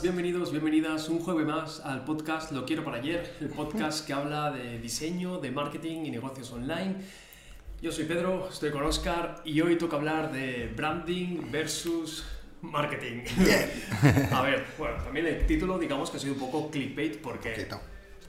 [0.00, 4.14] Buenas, bienvenidos, bienvenidas un jueves más al podcast Lo Quiero para Ayer, el podcast que
[4.14, 6.96] habla de diseño, de marketing y negocios online.
[7.82, 12.24] Yo soy Pedro, estoy con Oscar y hoy toca hablar de branding versus
[12.62, 13.24] marketing.
[14.32, 17.50] A ver, bueno, también el título digamos que ha sido un poco clickbait porque...
[17.50, 17.80] Poquito.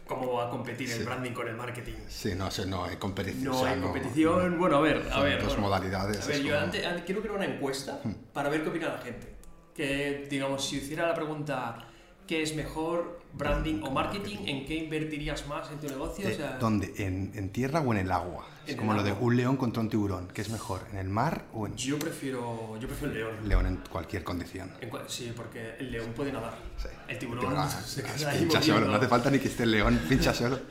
[0.06, 1.94] ¿Cómo va a competir el branding con el marketing?
[2.10, 3.46] Sí, no sé, no hay competición.
[3.46, 4.60] No o sea, hay competición.
[4.60, 5.38] Bueno, a ver, a ver.
[5.40, 5.62] dos bueno.
[5.62, 6.64] modalidades, A ver, yo como- Hmm.
[6.66, 8.02] antes, antes quiero crear una encuesta
[8.34, 9.40] para ver qué opina la gente.
[9.76, 11.88] Que, digamos, si hiciera la pregunta,
[12.28, 14.38] ¿qué es mejor, branding o marketing?
[14.46, 16.28] ¿En qué invertirías más en tu negocio?
[16.28, 16.94] Eh, O sea, ¿Dónde?
[16.98, 18.46] ¿En, en tierra o en el agua?
[18.68, 20.28] Es como el lo de un león contra un tiburón.
[20.34, 20.82] ¿Qué es mejor?
[20.92, 23.50] ¿En el mar o en yo prefiero, yo prefiero el león.
[23.50, 24.72] león en cualquier condición?
[24.82, 26.54] En sí, porque el león puede nadar.
[26.78, 26.90] Sí.
[27.08, 28.80] El tiburón Tiburón, se ah, queda ahí pincha moviendo.
[28.82, 30.60] solo, no hace falta ni que esté el león, pincha solo.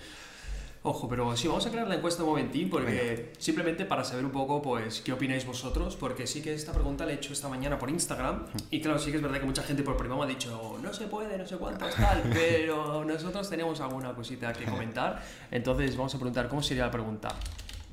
[0.82, 4.30] Ojo, pero sí, vamos a crear la encuesta un momentín porque simplemente para saber un
[4.30, 7.78] poco, pues, qué opináis vosotros, porque sí que esta pregunta la he hecho esta mañana
[7.78, 10.28] por Instagram y claro, sí que es verdad que mucha gente por privado me ha
[10.28, 15.22] dicho, no se puede, no sé cuánto, tal, pero nosotros tenemos alguna cosita que comentar,
[15.50, 17.28] entonces vamos a preguntar, ¿cómo sería la pregunta?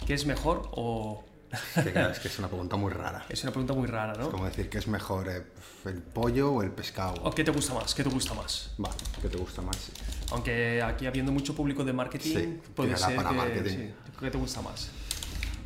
[0.05, 1.25] ¿Qué es mejor o...?
[1.75, 3.25] Que claro, es que es una pregunta muy rara.
[3.29, 4.29] Es una pregunta muy rara, Es ¿no?
[4.29, 5.29] como decir, ¿qué es mejor?
[5.29, 5.43] eh,
[5.85, 7.13] ¿El pollo o el pescado?
[7.23, 7.95] ¿O qué te gusta más?
[7.95, 8.71] ¿Qué te gusta más?
[8.83, 8.89] Va,
[9.21, 9.77] ¿qué te gusta más?
[10.31, 13.35] Aunque aquí habiendo mucho público de marketing, Sí, puede ser para que...
[13.35, 13.69] marketing.
[13.77, 14.89] sí, ¿Qué te gusta más?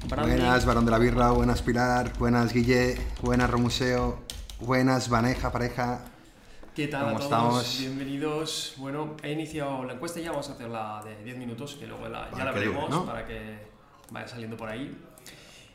[0.08, 4.20] Branding, Buenas, Barón de la Birra, buenas Pilar, buenas Guille, buenas Romuseo,
[4.60, 6.06] buenas Vaneja, pareja.
[6.76, 7.24] ¿Qué tal a ¿Cómo todos?
[7.32, 7.80] estamos?
[7.80, 8.74] Bienvenidos.
[8.78, 12.30] Bueno, he iniciado la encuesta ya, vamos a hacerla de 10 minutos, que luego la-
[12.36, 13.06] ya la que veremos ¿no?
[13.06, 13.60] para que
[14.12, 14.96] vaya saliendo por ahí.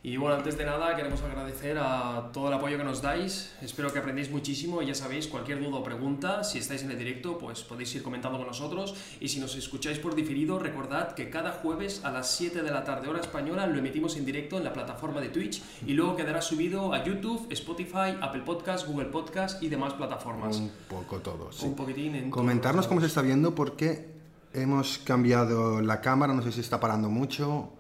[0.07, 3.53] Y bueno, antes de nada queremos agradecer a todo el apoyo que nos dais.
[3.61, 6.97] Espero que aprendéis muchísimo y ya sabéis, cualquier duda o pregunta, si estáis en el
[6.97, 8.95] directo, pues podéis ir comentando con nosotros.
[9.19, 12.85] Y si nos escucháis por diferido, recordad que cada jueves a las 7 de la
[12.85, 16.41] tarde hora española lo emitimos en directo en la plataforma de Twitch y luego quedará
[16.41, 20.59] subido a YouTube, Spotify, Apple Podcast, Google Podcast y demás plataformas.
[20.59, 21.67] Un poco todo, sí.
[21.67, 24.07] Un poquitín en Comentarnos cómo se está viendo porque
[24.53, 27.73] hemos cambiado la cámara, no sé si está parando mucho.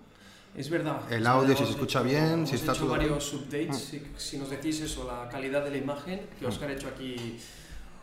[0.56, 1.00] Es verdad.
[1.12, 2.99] El audio, si se escucha bien, hemos si está hecho todo- Ah.
[2.99, 3.77] varios updates.
[3.78, 7.39] Si, si nos decís eso, la calidad de la imagen, que Oscar ha hecho aquí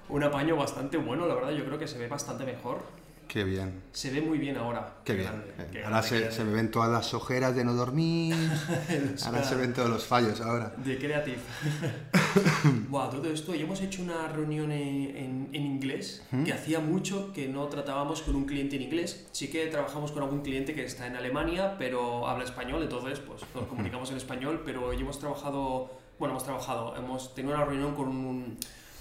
[0.10, 2.84] un apaño bastante bueno, la verdad, yo creo que se ve bastante mejor.
[3.28, 4.98] Qué bien, Se ve muy bien ahora.
[5.04, 5.28] qué bien.
[5.28, 8.36] grande, qué Ahora se, me ven todas las ojeras de no dormir.
[9.26, 10.74] Ahora se ven todos los fallos ahora.
[10.78, 11.38] De Creative.
[12.90, 17.32] Buah, todo esto, y hemos hecho una reunión en, en- en inglés, que hacía mucho
[17.34, 19.26] que no tratábamos con un cliente en inglés.
[19.32, 23.42] Sí que trabajamos con algún cliente que está en Alemania, pero habla español, entonces pues
[23.56, 27.96] nos comunicamos en español, pero hoy hemos trabajado, bueno, hemos trabajado, hemos tenido una reunión
[27.96, 28.58] con, un,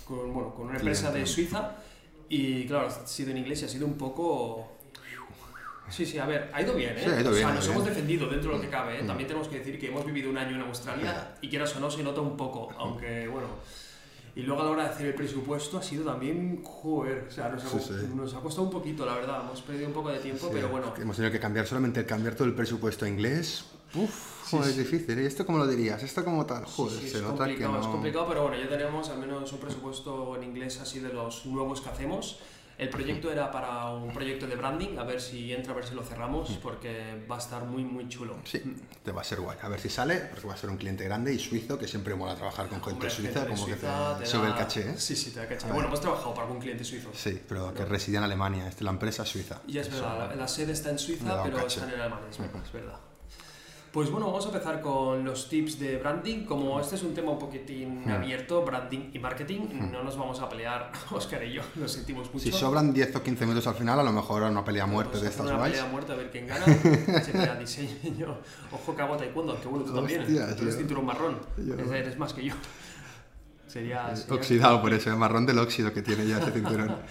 [0.06, 1.26] con, bueno, con una empresa de.
[1.26, 1.76] Suiza,
[2.34, 4.68] y claro, ha sido en inglés y ha sido un poco...
[5.90, 7.02] Sí, sí, a ver, ha ido bien, ¿eh?
[7.04, 7.94] Sí, ha ido o bien, sea, ha nos ido hemos bien.
[7.94, 9.04] defendido dentro de lo que cabe, ¿eh?
[9.06, 11.90] También tenemos que decir que hemos vivido un año en Australia y quieras o no
[11.90, 13.48] se nota un poco, aunque bueno.
[14.34, 17.50] Y luego a la hora de hacer el presupuesto ha sido también, joder, o sea,
[17.50, 18.08] nos ha, Sí, sí.
[18.14, 20.72] nos ha costado un poquito, la verdad, hemos perdido un poco de tiempo, pero Sí,
[20.72, 20.94] bueno.
[20.94, 23.66] que Hemos tenido que cambiar solamente el cambiar todo el presupuesto a inglés.
[23.94, 24.70] Uf, joder, sí.
[24.80, 25.20] es difícil.
[25.20, 26.02] ¿Y esto cómo lo dirías?
[26.02, 26.64] ¿Esto como tal?
[26.64, 27.92] Joder, sí, se es nota que complicado, es no...
[27.92, 31.80] complicado, pero bueno, ya tenemos al menos un presupuesto en inglés así de los nuevos
[31.80, 32.38] que hacemos.
[32.78, 35.94] El proyecto era para un proyecto de branding, a ver si entra, a ver si
[35.94, 38.34] lo cerramos, porque va a estar muy, muy chulo.
[38.44, 38.60] Sí,
[39.04, 39.56] te va a ser guay.
[39.62, 42.14] A ver si sale, porque va a ser un cliente grande y suizo, que siempre
[42.16, 43.76] mola trabajar con gente Hombre, suiza, gente como Suiza
[44.14, 44.94] que te te sube da- el caché, ¿eh?
[44.98, 45.68] Sí, sí, te da caché.
[45.70, 47.10] Bueno, hemos trabajado para algún cliente suizo.
[47.14, 49.60] Sí, pero que reside en Alemania, este, la empresa es suiza.
[49.68, 52.38] Y es Eso, verdad, la, la sede está en Suiza, pero están en Alemania, es
[52.38, 52.98] verdad, es verdad.
[53.92, 56.46] Pues bueno, vamos a empezar con los tips de branding.
[56.46, 58.10] Como este es un tema un poquitín Hmm.
[58.12, 62.42] abierto, branding y marketing, no nos vamos a pelear, Oscar y yo, lo sentimos mucho.
[62.46, 65.18] Si sobran 10 o 15 minutos al final, a lo mejor una pelea a muerte
[65.18, 65.72] de hacer estas una guays.
[65.74, 66.64] pelea a muerte a ver quién gana.
[67.22, 68.38] Se pelea diseño.
[68.72, 70.22] Ojo taekwondo, que bueno, tú también.
[70.22, 71.38] Hostia, Tú eres cinturón marrón.
[71.58, 71.74] Yo.
[71.74, 72.54] Eres- más que yo.
[73.66, 74.16] Sería...
[74.16, 76.96] sería- Oxidado por eso, el marrón del óxido que tiene ya ese cinturón.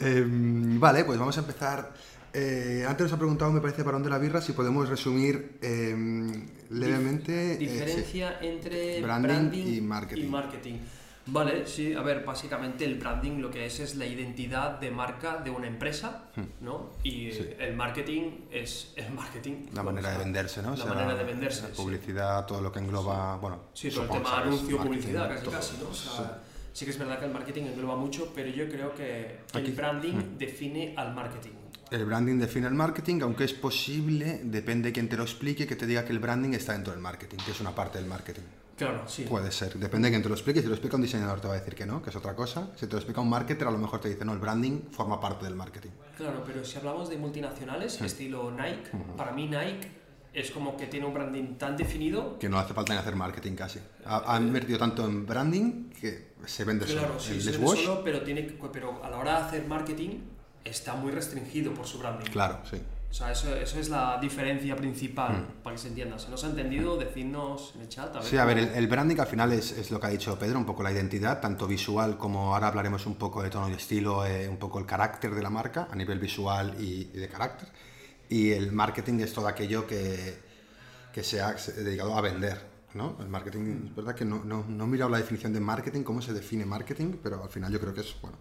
[0.00, 1.92] Em, vale, pues vamos a empezar.
[2.34, 6.46] Eh, antes nos ha preguntado, me parece, Barón de la Birra, si podemos resumir em,
[6.70, 7.52] levemente.
[7.52, 7.66] eh, sí.
[7.66, 10.28] Diferencia entre Branding branding, y marketing.
[10.28, 10.74] marketing.
[11.30, 15.36] Vale, sí, a ver, básicamente el branding lo que es es la identidad de marca
[15.36, 16.24] de una empresa,
[16.62, 16.90] ¿no?
[17.02, 17.32] Y Hmm.
[17.32, 17.48] Sí.
[17.58, 19.66] el marketing es el marketing.
[19.74, 20.68] La manera o de venderse, ¿no?
[20.68, 21.62] O La sea, manera de venderse.
[21.62, 21.74] La sí.
[21.76, 25.54] publicidad, todo lo que engloba, bueno, Sí, todo el tema anuncio, publicidad, casi todo.
[25.54, 25.90] casi, ¿no?
[25.90, 26.42] O sea,
[26.72, 26.84] sí.
[26.86, 30.38] que es verdad que el marketing engloba mucho, pero yo creo que Aquí- el branding
[30.38, 31.52] define al marketing.
[31.90, 35.76] El branding define el marketing, aunque es posible, depende de quién te lo explique, que
[35.76, 38.42] te diga que el branding está dentro del marketing, que es una parte del marketing.
[38.76, 39.24] Claro, sí.
[39.28, 40.60] Puede ser, depende de quién te lo explique.
[40.60, 42.36] Si te lo explica un diseñador te va a decir que no, que es otra
[42.36, 42.70] cosa.
[42.76, 45.20] Si te lo explica un marketer, a lo mejor te dice, no, el branding forma
[45.20, 45.90] parte del marketing.
[46.16, 49.90] Claro, pero si hablamos de multinacionales, estilo Nike, para mí Nike
[50.32, 52.38] es como que tiene un branding tan definido.
[52.38, 53.80] Que no hace falta ni hacer marketing casi.
[54.04, 57.20] Ha- Han invertido tanto en branding que se vende Claro, solo.
[57.20, 58.42] sí, el se vende solo, pero, tiene,
[58.72, 60.20] pero a la hora de hacer marketing
[60.64, 62.30] está muy restringido por su branding.
[62.30, 62.80] claro, sí.
[63.10, 65.62] O sea, eso, eso es la diferencia principal, Mm.
[65.62, 66.18] para que se entienda.
[66.18, 68.14] Si no se ha entendido, decidnos en el chat.
[68.14, 70.10] A ver Sí, a ver, el, el branding al final es, es lo que ha
[70.10, 73.70] dicho Pedro, un poco la identidad, tanto visual como ahora hablaremos un poco de tono
[73.70, 77.18] y estilo, eh, un poco el carácter de la marca a nivel visual y, y
[77.18, 77.70] de carácter.
[78.28, 80.38] Y el marketing es todo aquello que,
[81.10, 82.60] que sea dedicado a vender.
[82.92, 83.16] ¿no?
[83.20, 86.20] El marketing, es verdad que no, no, no he mirado la definición de marketing, cómo
[86.20, 88.36] se define marketing, pero al final yo creo que es, bueno,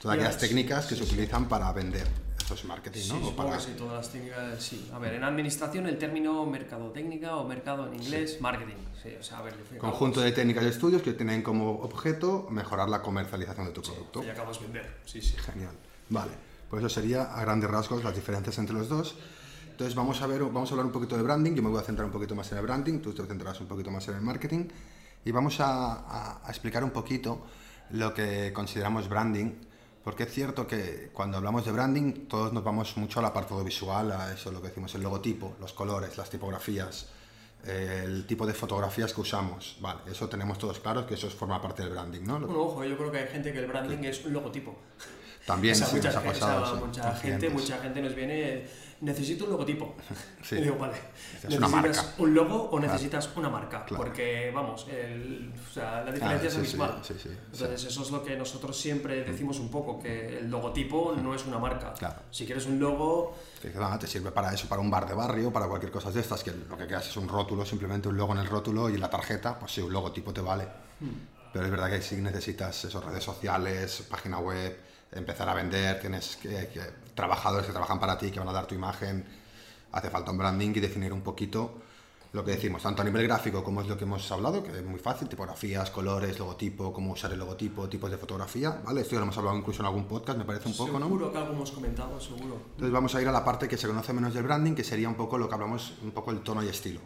[0.00, 1.12] todas aquellas sí, técnicas que sí, se sí.
[1.14, 2.06] utilizan para vender.
[2.44, 3.16] Eso es marketing, Sí, ¿no?
[3.18, 4.90] O supongo para- sí, todas las técnicas, sí.
[4.94, 8.76] A ver, en administración el término mercadotécnica o mercado en inglés, marketing.
[9.02, 12.88] Sí, o sea, a ver, Conjunto de técnicas y estudios que tienen como objeto mejorar
[12.88, 14.24] la comercialización de tu producto.
[14.24, 14.96] y cabo es vender.
[15.04, 15.36] Sí, sí.
[15.36, 15.72] Genial.
[16.08, 16.32] Vale,
[16.70, 19.14] pues eso sería a grandes rasgos las diferencias entre los dos.
[19.70, 21.52] Entonces vamos a ver, vamos a hablar un poquito de branding.
[21.54, 23.66] Yo me voy a centrar un poquito más en el branding, tú te centrarás un
[23.68, 24.64] poquito más en el marketing
[25.24, 27.42] y vamos a, a- a explicar un poquito
[27.90, 29.52] lo que consideramos branding,
[30.08, 34.10] porque es cierto que cuando hablamos de branding todos nos vamos mucho al apartado visual,
[34.10, 37.10] a eso lo que decimos el logotipo, los colores, las tipografías,
[37.62, 39.76] el tipo de fotografías que usamos.
[39.82, 42.40] Vale, eso tenemos todos claros que eso forma parte del branding, ¿no?
[42.40, 44.78] Bueno, ojo, yo creo que hay gente que el branding es un logotipo.
[45.48, 46.62] También o sea, sí, mucha, nos ha pasado.
[46.62, 48.66] o sea, mucha gente, mucha gente nos viene,
[49.00, 49.96] necesito un logotipo.
[50.48, 50.56] Sí.
[50.56, 52.14] Y digo, vale, Es una ¿necesitas marca.
[52.22, 53.84] un logo o necesitas una marca?
[53.84, 54.02] Claro.
[54.02, 58.22] Porque, vamos, el- o sea, la diferencia Ah, es sí, sí, Entonces, eso es lo
[58.24, 61.92] que nosotros siempre decimos un poco, que el logotipo no es una marca.
[61.94, 62.20] Claro.
[62.30, 65.52] Si quieres un logo, Que nada, te sirve para eso, para un bar de barrio,
[65.52, 68.32] para cualquier cosa de estas, que lo que quieras es un rótulo, simplemente un logo
[68.32, 70.64] en el rótulo y en la tarjeta, pues sí, un logotipo te vale.
[71.00, 71.08] Hmm.
[71.52, 74.78] Pero es verdad que sí necesitas esos redes sociales, página web,
[75.12, 78.66] empezar a vender, tienes que, que- trabajadores que trabajan para ti, que van a dar
[78.66, 79.24] tu imagen,
[79.92, 81.82] hace falta un branding y definir un poquito
[82.32, 84.84] lo que decimos, tanto a nivel gráfico como es lo que hemos hablado, que es
[84.84, 89.00] muy fácil, tipografías, colores, logotipo, cómo usar el logotipo, tipos de fotografía, ¿vale?
[89.00, 91.06] Esto ya lo hemos hablado incluso en algún podcast, me parece un poco, ¿no?
[91.06, 92.60] seguro que algo hemos comentado, seguro.
[92.72, 95.08] Entonces vamos a ir a la parte que se conoce menos del branding, que sería
[95.08, 97.00] un poco lo que hablamos, un poco el tono y estilo,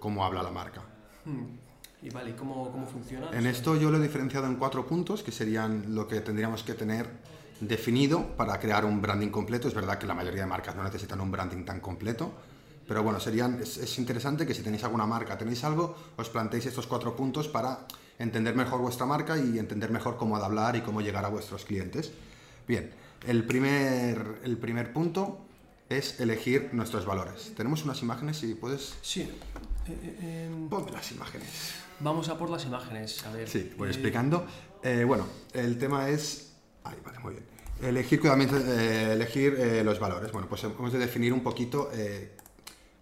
[0.00, 0.80] cómo habla la marca.
[1.26, 1.58] Hmm.
[2.00, 3.30] Y vale, ¿y cómo, cómo funciona?
[3.32, 6.72] En esto yo lo he diferenciado en cuatro puntos, que serían lo que tendríamos que
[6.72, 7.08] tener
[7.60, 9.68] definido para crear un branding completo.
[9.68, 12.32] Es verdad que la mayoría de marcas no necesitan un branding tan completo,
[12.86, 16.66] pero bueno, serían, es, es interesante que si tenéis alguna marca, tenéis algo, os planteéis
[16.66, 17.86] estos cuatro puntos para
[18.18, 21.64] entender mejor vuestra marca y entender mejor cómo de hablar y cómo llegar a vuestros
[21.64, 22.12] clientes.
[22.68, 22.90] Bien,
[23.26, 25.40] el primer, el primer punto
[25.88, 27.52] es elegir nuestros valores.
[27.56, 28.94] Tenemos unas imágenes, si puedes...
[29.02, 29.22] Sí.
[29.22, 29.28] Eh,
[29.88, 31.48] eh, em, Ponme las imágenes.
[32.00, 33.48] vamos a por las imágenes, a ver.
[33.48, 34.46] Sí, voy Eh, explicando.
[35.06, 36.53] Bueno, el tema es...
[36.84, 37.44] Ahí, vale, muy bien.
[37.82, 40.30] Elegir cuidadamente, eh, elegir eh, los valores.
[40.30, 42.36] Bueno, pues hemos de definir un poquito eh,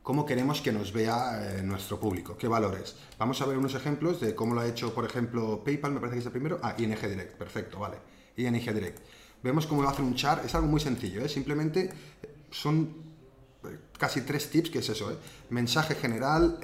[0.02, 2.96] cómo queremos que nos vea nuestro público, qué valores.
[3.18, 6.14] Vamos a ver unos ejemplos de cómo lo ha hecho, por ejemplo, PayPal, me parece
[6.16, 6.58] que es el primero.
[6.62, 7.98] Ah, ING Direct, perfecto, vale.
[8.36, 8.98] ING Direct.
[9.42, 11.90] Vemos cómo hacen un chart, es algo muy sencillo, simplemente
[12.50, 12.94] son
[13.98, 15.18] casi tres tips, que es eso,
[15.50, 16.58] mensaje general,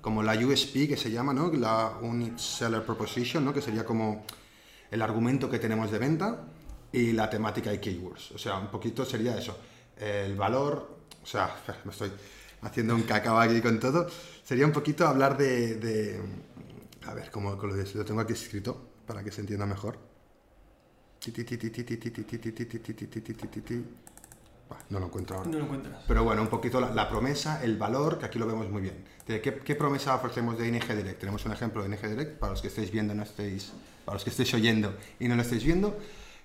[0.00, 1.52] como la USP que se llama, ¿no?
[1.52, 3.52] la Unique Seller Proposition, ¿no?
[3.52, 4.24] que sería como
[4.96, 6.44] el argumento que tenemos de venta
[6.90, 8.32] y la temática y keywords.
[8.32, 9.56] O sea, un poquito sería eso.
[9.96, 12.10] El valor, o sea, me estoy
[12.62, 14.08] haciendo un cacao aquí con todo.
[14.42, 16.20] Sería un poquito hablar de...
[17.06, 19.98] a ver, ¿cómo lo tengo aquí escrito para que se entienda mejor?
[24.90, 25.50] No lo encuentro ahora.
[25.50, 26.04] No lo encuentras.
[26.08, 29.04] Pero bueno, un poquito la, promesa, el valor, que aquí lo vemos muy bien.
[29.26, 31.20] ¿Qué, promesa ofrecemos de ING Direct?
[31.20, 33.72] Tenemos un ejemplo de ING Direct para los que estáis viendo no estáis
[34.06, 35.98] para los que estéis oyendo y no lo estéis viendo,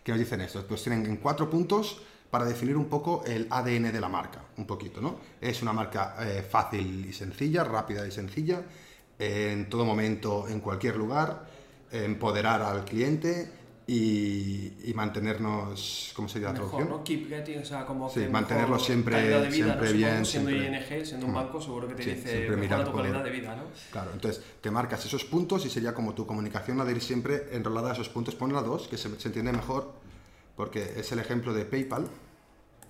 [0.03, 0.65] que nos dicen esto.
[0.67, 4.65] Pues tienen en cuatro puntos para definir un poco el ADN de la marca, un
[4.65, 5.19] poquito, ¿no?
[5.39, 8.61] Es una marca eh, fácil y sencilla, rápida y sencilla,
[9.19, 11.45] en todo momento, en cualquier lugar,
[11.91, 13.51] empoderar al cliente
[13.95, 16.97] y, y mantenernos, ¿cómo sería la Mejor, traducción?
[16.97, 17.03] ¿no?
[17.03, 19.93] Keep getting, o sea, como Sí, que mantenerlo siempre- de vida, siempre ¿no?
[19.97, 20.95] bien, siendo siempre.
[20.99, 21.35] ING, siendo un Mm.
[21.35, 23.63] banco, seguro que te Sí, dice siempre mejora tu calidad de vida, ¿no?
[23.91, 27.49] Claro, entonces te marcas esos puntos y sería como tu comunicación la de ir siempre
[27.51, 28.33] enrolada a esos puntos.
[28.35, 29.91] Ponla dos, que se, se entiende mejor,
[30.55, 32.07] porque es el ejemplo de PayPal.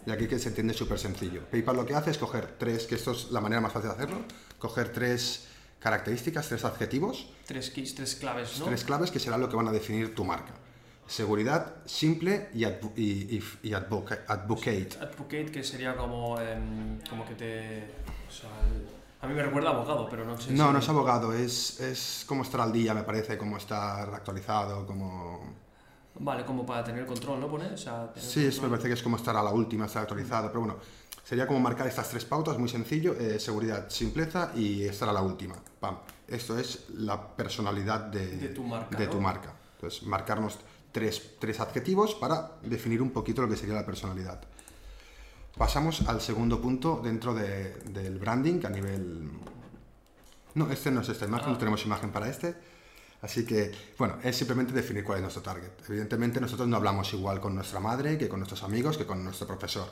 [0.05, 1.41] Y aquí que se entiende súper sencillo.
[1.49, 3.95] PayPal lo que hace es coger tres, que esto es la manera más fácil de
[3.95, 4.17] hacerlo,
[4.59, 5.47] coger tres
[5.79, 8.65] características, tres adjetivos, Tres keys, tres claves, ¿no?
[8.65, 10.53] tres claves que será lo que van a definir tu marca.
[11.15, 14.91] Seguridad, simple y, advo- y, y- y advoca- advocate.
[15.01, 17.83] Advocate, que sería como, em, como que te...
[18.29, 18.87] O sea, el-
[19.19, 21.81] a mí me recuerda a abogado, pero no sé No, si- no es abogado, es,
[21.81, 25.53] es como estar al día, me parece, como estar actualizado, como...
[26.17, 27.49] Vale, como para tener control, ¿no?
[27.49, 30.03] Pone, o sea, Sí, es- me parece que es como estar a la última, estar
[30.03, 30.77] actualizado, pero bueno,
[31.25, 35.21] Sería como marcar estas tres pautas, muy sencillo, eh, seguridad, simpleza y esta era la
[35.21, 35.55] última.
[35.79, 35.97] Pam.
[36.27, 39.11] Esto es la personalidad de, De tu marca, de ¿no?
[39.11, 39.53] tu marca.
[39.75, 40.57] Entonces, marcarnos
[40.91, 44.41] tres, tres adjetivos para definir un poquito lo que sería la personalidad.
[45.57, 49.29] Pasamos al segundo punto dentro de- del branding a nivel...
[50.55, 51.51] No, este no es esta imagen, Ah.
[51.51, 52.55] no tenemos imagen para este.
[53.21, 55.69] Así que, bueno, es simplemente definir cuál es nuestro target.
[55.87, 59.45] Evidentemente nosotros no hablamos igual con nuestra madre que con nuestros amigos, que con nuestro
[59.45, 59.87] profesor.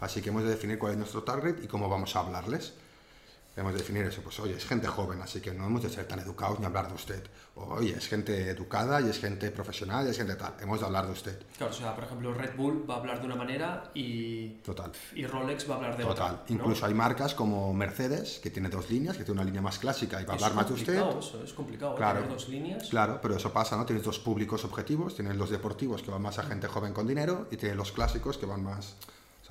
[0.00, 2.72] Así que hemos de definir cuál es nuestro target y cómo vamos a hablarles.
[3.54, 6.06] Hemos de definir eso, pues oye, es gente joven, así que no hemos de ser
[6.08, 7.22] tan educados ni hablar de usted.
[7.54, 10.54] Oye, es gente educada y es gente profesional y es gente tal.
[10.60, 11.38] Hemos de hablar de usted.
[11.58, 14.90] Claro, o sea, por ejemplo, Red Bull va a hablar de una manera y, Total.
[15.14, 16.32] y Rolex va a hablar de Total.
[16.34, 16.44] otra.
[16.48, 16.54] ¿no?
[16.54, 20.22] Incluso hay marcas como Mercedes, que tiene dos líneas, que tiene una línea más clásica
[20.22, 20.98] y va a Es hablar más de usted.
[20.98, 21.96] complicado Eso, es complicado, ¿eh?
[21.98, 22.20] Claro.
[22.20, 22.88] tener dos líneas.
[22.88, 23.84] Claro, pero eso pasa, ¿no?
[23.84, 27.48] Tienes dos públicos objetivos, tienes los deportivos que van más a gente joven con dinero
[27.50, 28.96] y tienes los clásicos que van más,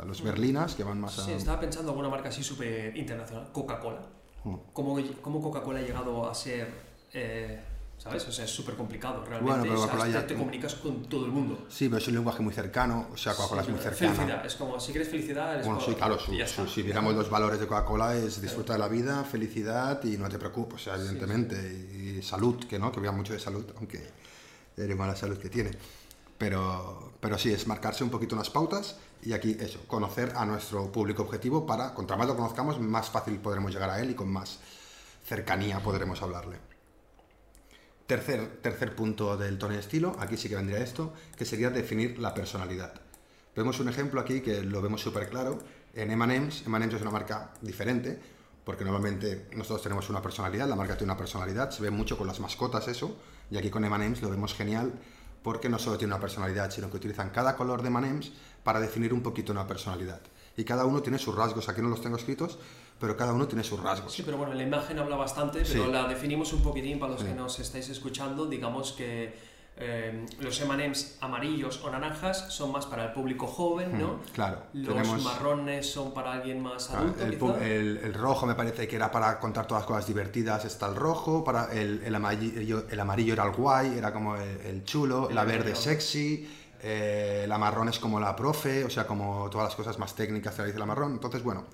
[0.01, 1.25] sea, los berlinas que van más a...
[1.25, 3.49] Sí, estaba pensando alguna marca así súper internacional.
[3.51, 4.01] Coca-Cola.
[4.43, 4.55] Mm.
[4.73, 6.67] ¿Cómo, cómo Coca-Cola ha llegado a ser,
[7.13, 7.59] eh,
[7.97, 8.27] ¿sabes?
[8.27, 9.43] O sea, es súper complicado realmente.
[9.59, 11.65] Bueno, pero Coca-Cola te, ya- te comunicas con todo el mundo.
[11.69, 14.13] Sí, pero es un lenguaje muy cercano, o sea, Coca-Cola Sí, es muy cercana.
[14.15, 17.29] Felicidad, es como si quieres felicidad, eres Bueno, sí, claro, su- su- si viéramos los
[17.29, 20.95] valores de Coca-Cola es disfruta de la vida, felicidad y no te preocupes, o sea,
[20.95, 23.97] Sí, evidentemente, y salud, que no, que vea mucho de salud, aunque
[24.75, 25.69] es mala salud que tiene.
[26.41, 30.91] Pero, pero sí, es marcarse un poquito unas pautas y aquí eso, conocer a nuestro
[30.91, 34.33] público objetivo para, contra más lo conozcamos, más fácil podremos llegar a él y con
[34.33, 34.57] más
[35.23, 36.57] cercanía podremos hablarle.
[38.07, 42.17] Tercer, tercer punto del tono y estilo, aquí sí que vendría esto, que sería definir
[42.17, 42.95] la personalidad.
[43.55, 45.59] Vemos un ejemplo aquí que lo vemos súper claro.
[45.93, 48.19] En M&M's, M&M's es una marca diferente,
[48.65, 52.25] porque normalmente nosotros tenemos una personalidad, la marca tiene una personalidad, se ve mucho con
[52.25, 53.15] las mascotas eso,
[53.51, 54.91] y aquí con M&M's lo vemos genial,
[55.43, 58.31] porque no solo tiene una personalidad, sino que utilizan cada color de M&M's
[58.63, 60.21] para definir un poquito una personalidad.
[60.57, 62.59] Y cada uno tiene sus rasgos, aquí no los tengo escritos,
[62.99, 64.13] pero cada uno tiene sus rasgos.
[64.13, 65.91] Sí, pero bueno, la imagen habla bastante, pero Sí.
[65.91, 67.27] la definimos un poquitín para los Sí.
[67.27, 68.45] que nos estáis escuchando.
[68.45, 69.33] Digamos que
[69.77, 74.13] eh, los M&M's amarillos o naranjas son más para el público joven, ¿no?
[74.15, 78.53] Mm, claro, Los tenemos- marrones son para alguien más adulto, El, el- el rojo me
[78.53, 82.13] parece que era para contar todas las cosas divertidas, está el rojo, para el, el
[82.13, 86.47] amarillo, el amarillo era el guay, era como el, chulo, El la verde sexy,
[86.83, 90.53] eh, la marrón es como la profe, o sea, como todas las cosas más técnicas
[90.55, 91.13] que dice la marrón.
[91.13, 91.65] Entonces, bueno,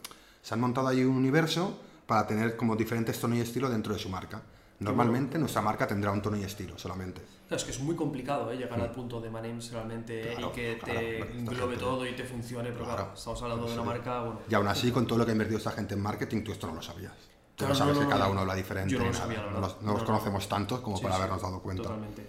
[0.41, 3.99] se han montado ahí un universo para tener como diferentes tonos y estilo dentro de
[3.99, 4.41] su marca.
[4.79, 7.21] Normalmente nuestra marca tendrá un tono y estilo solamente.
[7.47, 8.57] Claro, es que es muy complicado ¿eh?
[8.57, 10.33] llegar al punto de M&M's realmente.
[10.35, 13.73] Claro, y que claro, te englobe todo y te funcione, pero claro, estamos hablando de
[13.73, 14.39] una marca, bueno...
[14.49, 16.67] Y aún así, con todo lo que ha invertido esta gente en marketing, tú esto
[16.67, 17.13] no lo sabías.
[17.55, 18.31] Tú no sabes no, que cada no.
[18.33, 18.93] uno habla diferente.
[18.93, 20.05] Yo no lo sabía, la No los, no los no.
[20.07, 21.83] conocemos tantos como Sí, para sí, habernos dado cuenta.
[21.83, 22.27] Totalmente.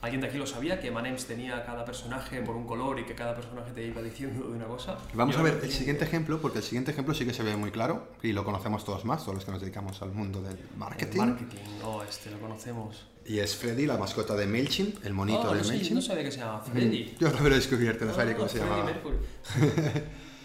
[0.00, 3.14] ¿Alguien de aquí lo sabía que M&M's tenía cada personaje por un color y que
[3.14, 4.96] cada personaje te iba diciendo de una cosa?
[5.14, 7.56] Vamos Yo a ver el siguiente ejemplo, porque el siguiente ejemplo sí que se ve
[7.56, 10.56] muy claro y lo conocemos todos más, todos los que nos dedicamos al mundo del
[10.58, 11.18] El marketing.
[11.18, 13.06] marketing, no, este lo conocemos.
[13.26, 15.94] Y es Freddy, la mascota de MailChimp, el monito Ah, de no, sé- MailChimp.
[15.94, 17.14] no sabía que se llamaba Freddy.
[17.20, 18.90] Yo también lo he descubierto, no sabía Ah, cómo se Freddie llamaba.
[18.92, 19.16] Mercury.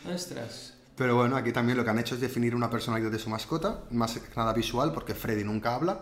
[0.13, 0.73] Ostras.
[0.95, 3.83] Pero bueno, aquí también lo que han hecho es definir una personalidad de su mascota,
[3.91, 6.01] más que nada visual, porque Freddy nunca habla,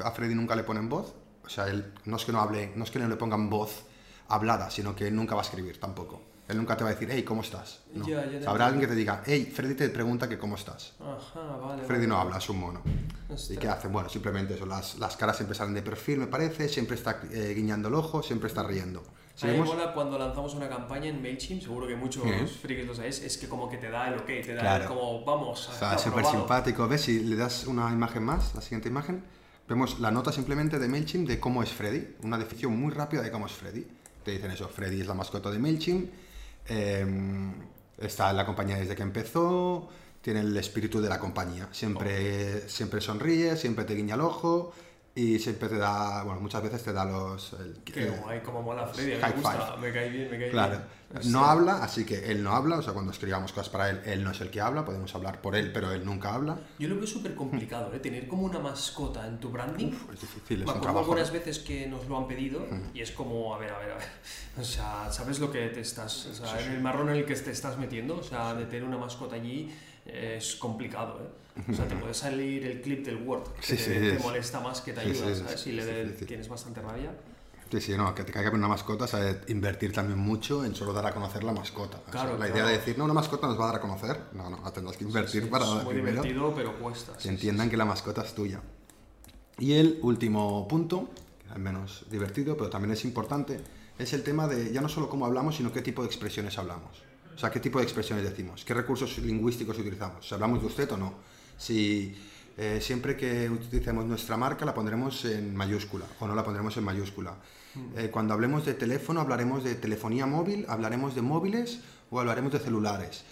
[0.00, 2.84] a Freddy nunca le ponen voz, o sea, él no es que no hable, no
[2.84, 3.84] es que no le pongan voz
[4.28, 6.20] hablada, sino que nunca va a escribir tampoco.
[6.48, 7.80] Él nunca te va a decir, hey, ¿cómo estás?
[7.92, 8.06] No.
[8.08, 10.94] Ya, ya Habrá alguien que te diga, hey, Freddy te pregunta que cómo estás.
[10.98, 11.82] Ajá, vale.
[11.82, 12.06] Freddy vale.
[12.08, 12.82] no habla, es un mono.
[13.28, 13.58] ¿Y Ostras.
[13.58, 13.92] qué hacen?
[13.92, 17.52] Bueno, simplemente eso, las, las caras siempre salen de perfil, me parece, siempre está eh,
[17.54, 19.02] guiñando el ojo, siempre está riendo.
[19.42, 22.58] A mí mola cuando lanzamos una campaña en MailChimp, seguro que muchos Sí.
[22.62, 24.82] frikis lo sabéis, es que como que te da el ok, te da Claro.
[24.84, 26.88] el como vamos, O sea, está súper simpático.
[26.88, 27.02] ¿Ves?
[27.02, 29.22] Si le das una imagen más, la siguiente imagen,
[29.68, 32.16] vemos la nota simplemente de MailChimp de cómo es Freddy.
[32.24, 33.86] Una definición muy rápida de cómo es Freddy.
[34.24, 36.10] Te dicen eso, Freddy es la mascota de MailChimp,
[36.68, 37.06] eh,
[37.98, 39.88] está en la compañía desde que empezó,
[40.20, 41.68] tiene el espíritu de la compañía.
[41.72, 44.72] Siempre, siempre sonríe, siempre te guiña el ojo
[45.14, 47.54] y siempre te da, bueno, muchas veces te da los...
[47.54, 49.80] el- Qué el- guay, como mola Freddy, me gusta, five.
[49.80, 50.82] me cae bien, me cae Claro, bien.
[51.24, 54.22] No habla, así que él no habla, o sea, cuando escribamos cosas para él, él
[54.22, 56.58] no es el que habla, podemos hablar por él, pero él nunca habla.
[56.78, 57.98] Yo lo veo súper complicado, ¿eh?
[57.98, 59.92] Tener como una mascota en tu branding.
[60.12, 63.54] Es difícil, es Me acuerdo algunas veces que nos lo han pedido y es como,
[63.54, 64.08] a ver, a ver, a ver.
[64.58, 67.34] O sea, ¿sabes lo que te estás, o sea, en el marrón en el que
[67.36, 68.18] te estás metiendo?
[68.18, 69.72] O sea, de tener una mascota allí
[70.04, 71.62] es complicado, ¿eh?
[71.70, 74.22] O sea, te puede salir el clip del Word que Sí, te, sí, te es-
[74.22, 75.54] molesta más que te ayuda, ¿sabes?
[75.54, 77.10] es- Y le de- tienes bastante rabia.
[77.70, 81.04] Sí, sí, no, que te caiga una mascota, sea, invertir también mucho en solo dar
[81.06, 81.98] a conocer la mascota.
[81.98, 82.54] O sea, Claro, la claro.
[82.54, 84.96] idea de decir, no, una mascota nos va a dar a conocer, no, no, tendrás
[84.96, 87.12] que invertir Sí, para es muy primero divertido, pero cuesta.
[87.12, 88.60] que sí, sí, entiendan que la mascota es tuya.
[89.58, 91.10] Y el último punto,
[91.40, 93.60] que es al menos divertido, pero también es importante,
[93.98, 97.02] es el tema de ya no solo cómo hablamos, sino qué tipo de expresiones hablamos.
[97.34, 98.64] O sea, ¿qué tipo de expresiones decimos?
[98.64, 100.26] ¿Qué recursos lingüísticos utilizamos?
[100.26, 101.14] Si hablamos de usted o no.
[101.56, 102.16] Si
[102.58, 106.84] eh, siempre que utilicemos nuestra marca la pondremos en mayúscula o no la pondremos en
[106.84, 107.34] mayúscula.
[107.96, 112.58] Eh, cuando hablemos de teléfono hablaremos de telefonía móvil, hablaremos de móviles o hablaremos de
[112.58, 113.22] celulares.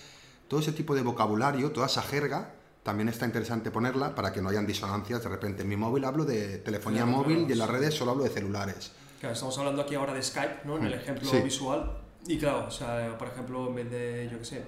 [0.47, 2.53] Todo ese tipo de vocabulario, toda esa jerga,
[2.85, 5.21] también está interesante ponerla para que no hayan disonancias.
[5.25, 7.95] De repente, en mi móvil hablo de telefonía Claro, móvil claro, y en las redes
[7.95, 8.93] solo hablo de celulares.
[9.19, 10.77] Claro, estamos hablando aquí ahora de Skype, ¿no?
[10.79, 11.39] En el ejemplo Sí.
[11.41, 11.91] visual.
[12.29, 14.65] Y claro, o sea, por ejemplo, en vez de, yo qué sé,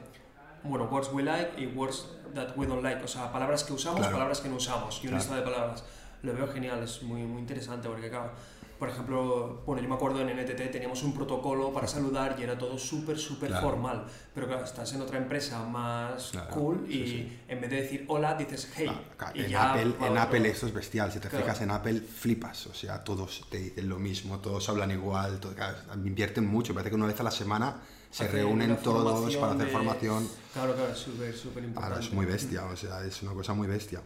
[0.68, 3.02] bueno, words we like y words that we don't like.
[3.02, 4.12] O sea, palabras que usamos, Claro.
[4.14, 4.96] palabras que no usamos.
[5.02, 5.18] Y una Claro.
[5.18, 5.84] lista de palabras.
[6.22, 8.32] Lo veo genial, es muy, muy interesante porque, claro,
[8.78, 12.56] por ejemplo, bueno, yo me acuerdo en NTT teníamos un protocolo para saludar y era
[12.58, 13.68] todo súper, súper Claro.
[13.68, 14.04] formal.
[14.34, 17.38] Pero claro, estás en otra empresa más Claro, cool y sí, sí.
[17.48, 18.90] en vez de decir hola, dices hey.
[19.16, 21.10] Claro, y en ya Apple, en Apple esto es bestial.
[21.12, 22.66] Si te fijas en Apple, flipas.
[22.68, 26.72] O sea, todos te dicen lo mismo, todos hablan igual, todo- claro, invierten mucho.
[26.72, 27.76] Parece que una vez a la semana
[28.10, 30.28] se reúnen todos para hacer de- formación.
[30.52, 31.94] Claro, claro, es súper, súper importante.
[31.94, 34.00] Ahora es muy bestia, o sea, es una cosa muy bestia.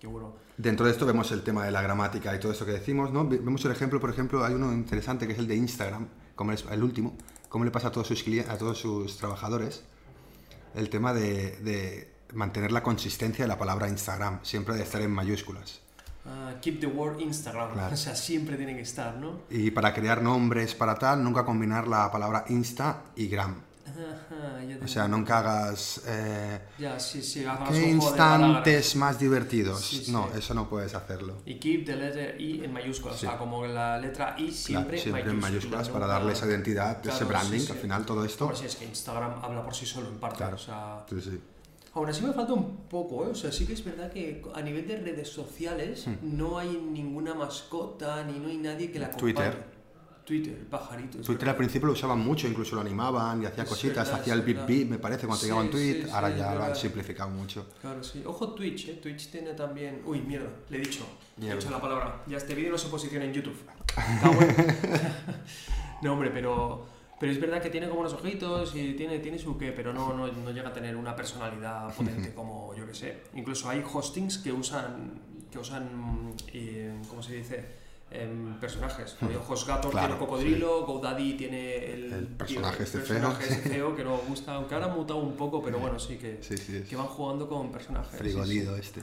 [0.00, 0.32] Qué bueno.
[0.56, 3.26] Dentro de esto vemos el tema de la gramática y todo esto que decimos, ¿no?
[3.26, 6.52] Ve- Vemos el ejemplo, por ejemplo, hay uno interesante que es el de Instagram, como
[6.52, 7.16] es el último,
[7.48, 9.82] cómo le pasa a todos sus, clien- a todos sus trabajadores,
[10.74, 15.10] el tema de, de mantener la consistencia de la palabra Instagram, siempre de estar en
[15.10, 15.80] mayúsculas.
[16.30, 17.72] Ah, keep the word Instagram.
[17.72, 17.94] Claro.
[17.94, 19.40] O sea, siempre tiene que estar, ¿no?
[19.50, 23.62] Y para crear nombres para tal, nunca combinar la palabra Insta y Gram.
[23.88, 26.02] Ajá, ya O sea, nunca hagas...
[26.06, 27.44] eh, Ya, sí, sí.
[27.44, 29.80] hagas ¿Qué instantes más divertidos?
[29.84, 30.12] Sí, sí.
[30.12, 31.38] No, eso no puedes hacerlo.
[31.46, 33.18] Y keep the letter I en mayúsculas.
[33.18, 33.26] Sí.
[33.26, 36.98] O sea, como la letra I Claro, siempre, siempre en mayúsculas para darle esa identidad,
[37.00, 37.72] ese Claro, branding, sí, sí.
[37.72, 38.46] al final todo esto.
[38.46, 40.36] Por si es que Instagram habla por sí solo en parte.
[40.36, 40.56] Claro.
[40.56, 41.40] O sea, Sí, sí.
[41.98, 43.30] Aún así me falta un poco, ¿eh?
[43.30, 47.34] O sea, sí que es verdad que a nivel de redes sociales no hay ninguna
[47.34, 49.32] mascota ni no hay nadie que la acompañe.
[49.34, 49.78] Twitter.
[50.24, 51.20] Twitter, el pajarito.
[51.20, 51.50] es Twitter verdad.
[51.52, 54.42] al principio lo usaban mucho, incluso lo animaban y hacía Es cositas, verdad, hacía el
[54.42, 57.30] beep beep, me parece, cuando Sí, llegaban tweet, sí, ahora sí, ya lo han simplificado
[57.30, 57.66] mucho.
[57.80, 58.22] Claro, sí.
[58.26, 58.98] Ojo Twitch, ¿eh?
[59.02, 60.02] Twitch tiene también...
[60.04, 61.00] Uy, mierda, le he dicho.
[61.38, 61.60] Le he Mierda.
[61.60, 62.22] dicho la palabra.
[62.26, 63.56] Ya este vídeo no se posiciona en YouTube.
[66.02, 66.86] No, hombre, pero...
[67.20, 70.12] Pero es verdad que tiene como unos ojitos y tiene, tiene su qué, pero no,
[70.14, 73.18] no, no llega a tener una personalidad potente como, yo que sé.
[73.34, 77.64] Incluso hay hostings que usan, que usan eh, ¿cómo se dice?
[78.10, 79.16] Em, personajes.
[79.48, 83.58] HostGator Claro, tiene Cocodrilo, GoDaddy tiene el, El personaje el este personaje feo.
[83.58, 86.38] ese feo que no gusta, aunque ahora ha mutado un poco, pero bueno, sí que,
[86.40, 88.12] Sí, sí, que van jugando con personajes.
[88.12, 88.22] sí, sí.
[88.22, 89.02] frigolido este.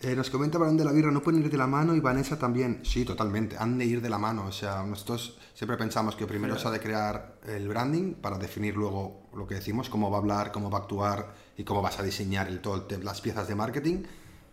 [0.00, 2.38] Eh, nos comenta Barón de la Birra, no pueden ir de la mano y Vanessa
[2.38, 2.80] también.
[2.84, 4.44] Sí, totalmente, han de ir de la mano.
[4.46, 6.60] O sea, nosotros siempre pensamos que primero Claro.
[6.62, 10.20] se ha de crear el branding para definir luego lo que decimos, cómo va a
[10.20, 13.54] hablar, cómo va a actuar y cómo vas a diseñar el, todo las piezas de
[13.54, 14.02] marketing,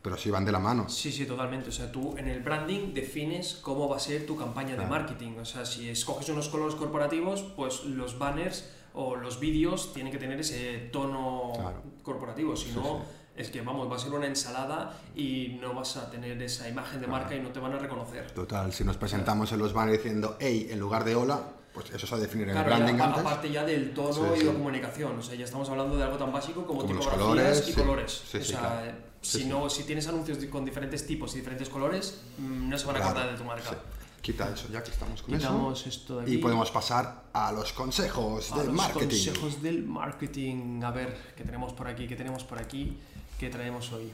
[0.02, 0.88] pero sí van de la mano.
[0.88, 1.70] Sí, sí, totalmente.
[1.70, 4.92] O sea, tú en el branding defines cómo va a ser tu campaña de Claro.
[4.92, 5.34] marketing.
[5.42, 10.20] O sea, si escoges unos colores corporativos, pues los banners o los vídeos tienen que
[10.20, 11.84] tener ese tono Claro.
[12.02, 12.56] corporativo.
[12.56, 13.23] Si Sí, no, sí.
[13.36, 17.02] Es que vamos, va a ser una ensalada y no vas a tener esa imagen
[17.02, 18.32] de marca y no te van a reconocer.
[18.32, 21.42] Total, si nos presentamos en los banners diciendo hey en lugar de hola,
[21.74, 23.22] pues eso se va a definir en Claro, el ya, branding a- antes.
[23.22, 24.46] aparte ya del tono Sí, y sí.
[24.46, 27.64] la comunicación, o sea, ya estamos hablando de algo tan básico como, Como tipografías colores,
[27.68, 27.80] y sí.
[27.80, 28.22] colores.
[28.24, 28.86] O sea, claro.
[28.86, 32.86] eh, si no, si tienes anuncios con diferentes tipos y diferentes colores, mm, no se
[32.86, 33.78] van a Claro, acordar de tu marca.
[34.22, 35.90] Quita eso, ya que estamos con Quitamos eso.
[35.90, 36.34] esto de aquí.
[36.36, 39.08] Y podemos pasar a los consejos a del los marketing.
[39.08, 40.82] consejos del marketing.
[40.84, 42.08] A ver, ¿qué tenemos por aquí?
[42.08, 42.98] ¿Qué tenemos por aquí?
[43.40, 44.12] ¿Qué traemos hoy?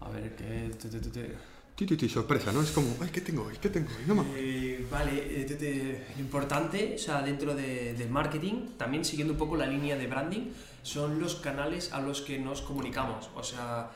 [0.00, 0.70] A ver, ¿qué...?
[0.80, 2.60] te- te- te- te- Ti, ti, ti, sorpresa, ¿no?
[2.60, 3.54] Es como, ay, ¿qué tengo hoy?
[3.58, 4.04] ¿Qué tengo hoy?
[4.06, 4.38] No me acuerdo.
[4.42, 9.56] Eh, vale, eh, lo importante, o sea, dentro de- del marketing, también siguiendo un poco
[9.56, 10.50] la línea de branding,
[10.82, 13.30] son los canales a los que nos comunicamos.
[13.34, 13.92] O sea,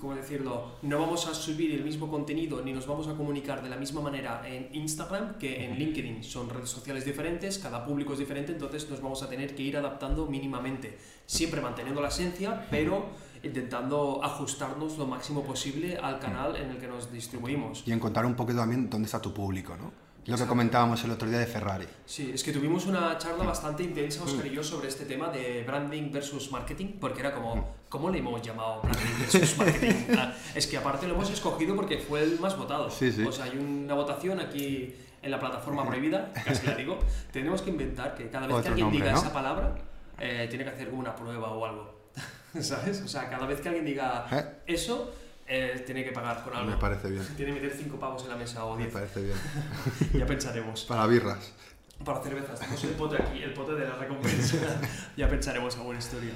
[0.00, 0.76] ¿cómo decirlo?
[0.82, 4.00] No vamos a subir el mismo contenido ni nos vamos a comunicar de la misma
[4.00, 6.22] manera en Instagram que en LinkedIn.
[6.22, 9.76] Son redes sociales diferentes, cada público es diferente, entonces nos vamos a tener que ir
[9.76, 10.96] adaptando mínimamente.
[11.26, 13.06] Siempre manteniendo la esencia, pero
[13.42, 17.82] intentando ajustarnos lo máximo posible al canal en el que nos distribuimos.
[17.86, 19.90] Y encontrar un poquito también dónde está tu público, ¿no?
[20.24, 21.84] Lo que comentábamos el otro día de Ferrari.
[22.06, 25.64] Sí, es que tuvimos una charla bastante intensa, Oscar y yo, sobre este tema de
[25.64, 29.94] branding versus marketing, porque era como, ¿cómo le hemos llamado branding versus marketing?
[30.16, 32.88] Ah, es que aparte lo hemos escogido porque fue el más votado.
[32.88, 33.24] Sí, sí.
[33.24, 37.00] O sea, hay una votación aquí en la plataforma prohibida, casi la digo.
[37.32, 39.18] Tenemos que inventar que cada vez que Otro alguien nombre, diga ¿no?
[39.18, 39.74] esa palabra,
[40.20, 42.01] eh, tiene que hacer como una prueba o algo.
[42.60, 43.00] ¿Sabes?
[43.02, 44.44] O sea, cada vez que alguien diga ¿Eh?
[44.74, 45.14] eso,
[45.46, 46.70] eh, tiene que pagar con algo.
[46.70, 47.26] Me parece bien.
[47.36, 48.92] Tiene que meter 5 pavos en la mesa o Me 10.
[48.92, 49.36] parece bien.
[50.14, 50.84] Ya pensaremos.
[50.84, 51.52] Para birras.
[52.04, 54.56] Para cervezas, tenemos el pote aquí, el pote de la recompensa.
[55.16, 56.32] ya pensaremos alguna historia.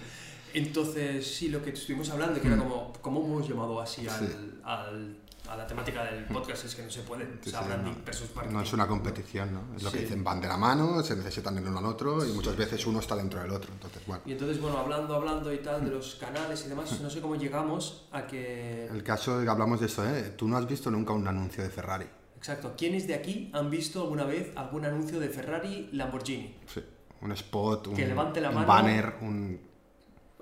[0.55, 2.61] Entonces, sí, lo que estuvimos hablando, que era Mm.
[2.61, 4.35] como, ¿cómo hemos llamado así al, Sí.
[4.65, 5.17] al-
[5.49, 6.65] a la temática del podcast?
[6.65, 7.25] Es que no se puede.
[7.25, 8.05] O Sí, sea, sí, branding no.
[8.05, 8.55] versus marketing.
[8.57, 9.77] No es una competición, ¿no?
[9.77, 10.05] Es lo que Sí.
[10.05, 13.01] dicen, van de la mano, se necesitan el uno al otro y muchas veces uno
[13.01, 13.73] está dentro del otro.
[13.73, 14.23] Entonces, bueno.
[14.27, 17.37] Y entonces, bueno, hablando, hablando y tal de los canales y demás, no sé cómo
[17.37, 18.87] llegamos a que...
[18.87, 20.35] El caso de que hablamos de esto, ¿eh?
[20.37, 22.07] Tú no has visto nunca un anuncio de Ferrari.
[22.37, 26.57] Exacto, ¿quiénes de aquí han visto alguna vez algún anuncio de Ferrari Lamborghini?
[26.73, 26.81] Sí.
[27.23, 28.67] Un spot, un, Que levante la un mano.
[28.67, 29.59] banner, un...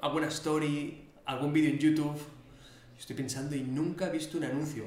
[0.03, 1.09] ¿Alguna story?
[1.25, 2.19] ¿Algún vídeo en YouTube?
[3.05, 4.87] Estoy pensando y nunca he visto un anuncio.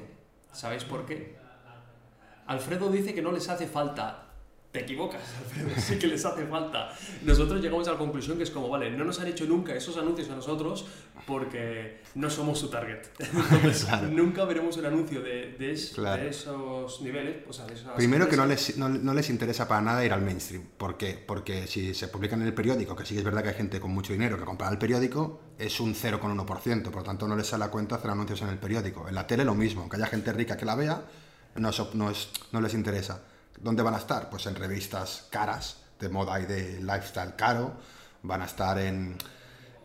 [0.52, 1.36] ¿Sabéis por qué?
[2.48, 4.27] Alfredo dice que no les hace falta.
[4.72, 6.92] Te equivocas, Alfredo, sí que les hace falta.
[7.22, 9.96] Nosotros llegamos a la conclusión que es como, vale, no nos han hecho nunca esos
[9.96, 10.84] anuncios a nosotros
[11.26, 12.98] porque no somos su target.
[13.18, 14.08] Entonces, Claro.
[14.08, 16.22] nunca veremos un anuncio de, de es- Claro.
[16.22, 17.36] de esos niveles.
[17.48, 18.68] O sea, de esas Primero que no empresas.
[18.68, 20.64] les, no, no les interesa para nada ir al mainstream.
[20.76, 21.22] ¿Por qué?
[21.26, 23.80] Porque si se publican en el periódico, que sí que es verdad que hay gente
[23.80, 26.82] con mucho dinero que compra el periódico, es un 0,1%.
[26.84, 29.08] Por lo tanto, no les sale a cuenta hacer anuncios en el periódico.
[29.08, 29.80] En la tele lo mismo.
[29.80, 31.02] Aunque haya gente rica que la vea,
[31.56, 33.22] no, no, es- no les interesa.
[33.60, 34.30] ¿Dónde van a estar?
[34.30, 37.72] Pues en revistas caras, de moda y de lifestyle caro.
[38.22, 39.16] Van a estar en,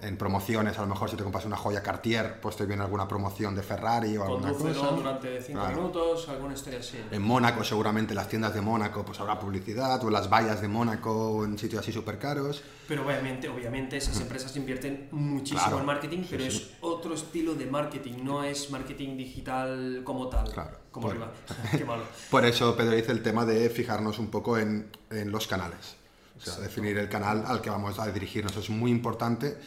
[0.01, 0.77] en promociones.
[0.77, 3.63] A lo mejor si te compras una joya Cartier, pues te viene alguna promoción de
[3.63, 4.91] Ferrari o alguna cosa.
[4.91, 5.75] durante 5 Claro.
[5.75, 6.97] minutos, alguna historia así.
[7.11, 11.45] En Mónaco, seguramente las tiendas de Mónaco, pues habrá publicidad, o las vallas de Mónaco,
[11.45, 12.61] en sitios así súper caros.
[12.87, 15.79] Pero obviamente, obviamente esas empresas invierten muchísimo Claro.
[15.79, 16.47] en marketing, pero sí.
[16.49, 20.51] es otro estilo de marketing, no es marketing digital como tal.
[20.51, 20.82] Claro.
[20.93, 21.29] Como arriba.
[21.77, 22.03] Qué malo.
[22.31, 25.97] Por eso Pedro dice el tema de fijarnos un poco en, en los canales.
[26.37, 28.55] O sea, definir el canal al que vamos a dirigirnos.
[28.55, 29.57] Es muy importante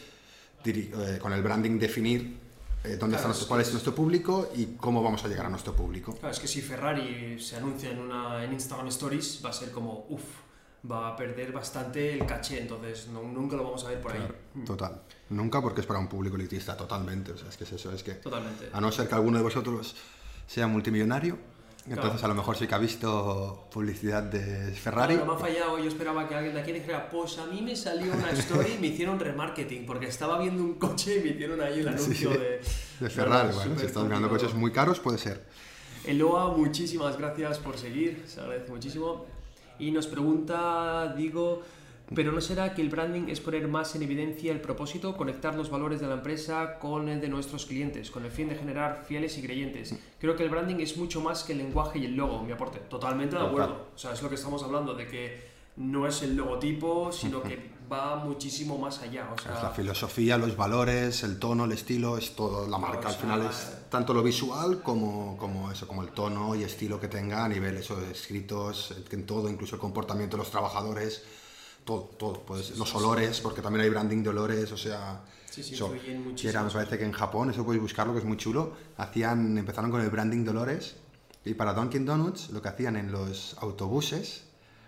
[0.63, 2.37] diri- eh, con el branding definir
[2.83, 5.45] eh, dónde Claro, está nuestro, es- cuál es nuestro público y cómo vamos a llegar
[5.45, 6.13] a nuestro público.
[6.15, 9.71] Claro, es que si Ferrari se anuncia en, una, en Instagram Stories, va a ser
[9.71, 10.23] como, uff,
[10.89, 14.19] va a perder bastante el caché, entonces no- nunca lo vamos a ver por ahí.
[14.19, 14.35] Claro,
[14.65, 15.01] total.
[15.29, 17.31] Nunca porque es para un público elitista, totalmente.
[17.31, 18.69] O sea, es que es eso, es que Totalmente.
[18.71, 19.95] a no ser que alguno de vosotros
[20.47, 21.37] sea multimillonario,
[21.87, 22.25] entonces Claro.
[22.25, 25.15] a lo mejor sí que ha visto publicidad de Ferrari.
[25.15, 27.75] Claro, me ha fallado, yo esperaba que alguien de aquí dijera, pues a mí me
[27.75, 31.61] salió una story y me hicieron remarketing, porque estaba viendo un coche y me hicieron
[31.61, 32.61] ahí el anuncio Sí, de...
[32.99, 35.45] De Ferrari, No, no, bueno, si estás mirando coches muy caros, puede ser.
[36.05, 39.25] Eloa, muchísimas gracias por seguir, se agradece muchísimo.
[39.79, 41.61] Y nos pregunta, digo,
[42.13, 45.69] pero ¿no será que el branding es poner más en evidencia el propósito, conectar los
[45.69, 49.37] valores de la empresa con el de nuestros clientes, con el fin de generar fieles
[49.37, 49.95] y creyentes?
[50.19, 52.79] Creo que el branding es mucho más que el lenguaje y el logo, mi aporte.
[52.79, 53.87] Totalmente de acuerdo.
[53.93, 57.71] O sea, es lo que estamos hablando, de que no es el logotipo, sino que
[57.91, 59.29] va muchísimo más allá.
[59.31, 62.67] O Es la sea, filosofía, los valores, el tono, el estilo, es todo.
[62.67, 66.09] La marca o al final sea, es tanto lo visual como, como eso, como el
[66.09, 70.37] tono y estilo que tenga a nivel eso de escritos, en todo, incluso el comportamiento
[70.37, 71.23] de los trabajadores,
[71.87, 72.33] todo, todo.
[72.45, 75.21] Pues, los olores, porque también hay branding de olores, o sea.
[75.49, 78.25] Sí, sí, eso, que era, me parece que en Japón, eso podéis buscarlo, que es
[78.25, 80.97] muy chulo, hacían, empezaron con el branding de olores
[81.43, 84.43] y para Dunkin' Donuts lo que hacían en los autobuses,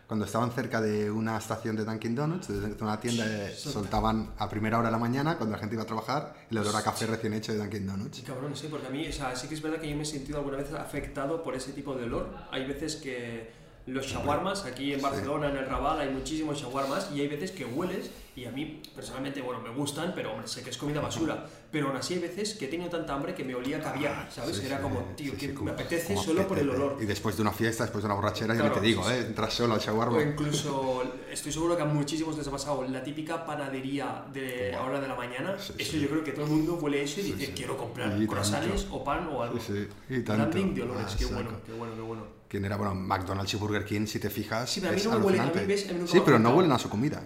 [0.06, 4.48] cuando estaban cerca de una estación de Dunkin' Donuts, de una tienda, eh, soltaban a
[4.48, 7.08] primera hora de la mañana, cuando la gente iba a trabajar, el olor a café
[7.08, 8.18] recién hecho de Dunkin' Donuts.
[8.18, 10.04] Sí, cabrón, sí, porque a mí, o sea, sí que es verdad que yo me
[10.04, 12.36] he sentido alguna vez afectado por ese tipo de olor.
[12.52, 13.59] Hay veces que
[13.90, 17.66] los shawarmas, aquí en Barcelona, en el Raval, hay muchísimos shawarmas y hay veces que
[17.66, 21.46] hueles y a mí personalmente, bueno, me gustan, pero hombre, sé que es comida basura.
[21.72, 24.28] Pero aún así hay veces que he tenido tanta hambre que me olía a caviar,
[24.32, 24.56] ¿sabes?
[24.58, 26.98] Sí, Era sí, como, sí, tío, sí, que como- me apetece solo por el olor.
[27.02, 29.14] Y después de una fiesta, después de una borrachera, ya Claro, ni te digo, sí,
[29.14, 29.26] ¿eh?
[29.28, 30.18] Entras solo al shawarma.
[30.18, 35.02] O incluso, estoy seguro que a muchísimos les ha pasado la típica panadería de ahora
[35.02, 35.58] de la mañana.
[35.60, 36.00] Sí, eso sí.
[36.00, 37.52] yo creo que todo el mundo huele eso y Sí, dice, sí.
[37.56, 39.60] quiero comprar croissants o pan o algo.
[39.60, 39.74] Sí,
[40.08, 40.46] sí, y tanto.
[40.50, 41.36] Branding de olores, Ah, qué saco.
[41.36, 42.39] bueno, qué bueno, qué bueno.
[42.50, 42.76] ¿Quién era?
[42.76, 44.70] Bueno, McDonald's y Burger King, si te fijas.
[44.70, 46.38] Sí, pero a mí es no me huelen, a mí, ves, a mí Sí, pero
[46.40, 47.22] no huelen a su comida.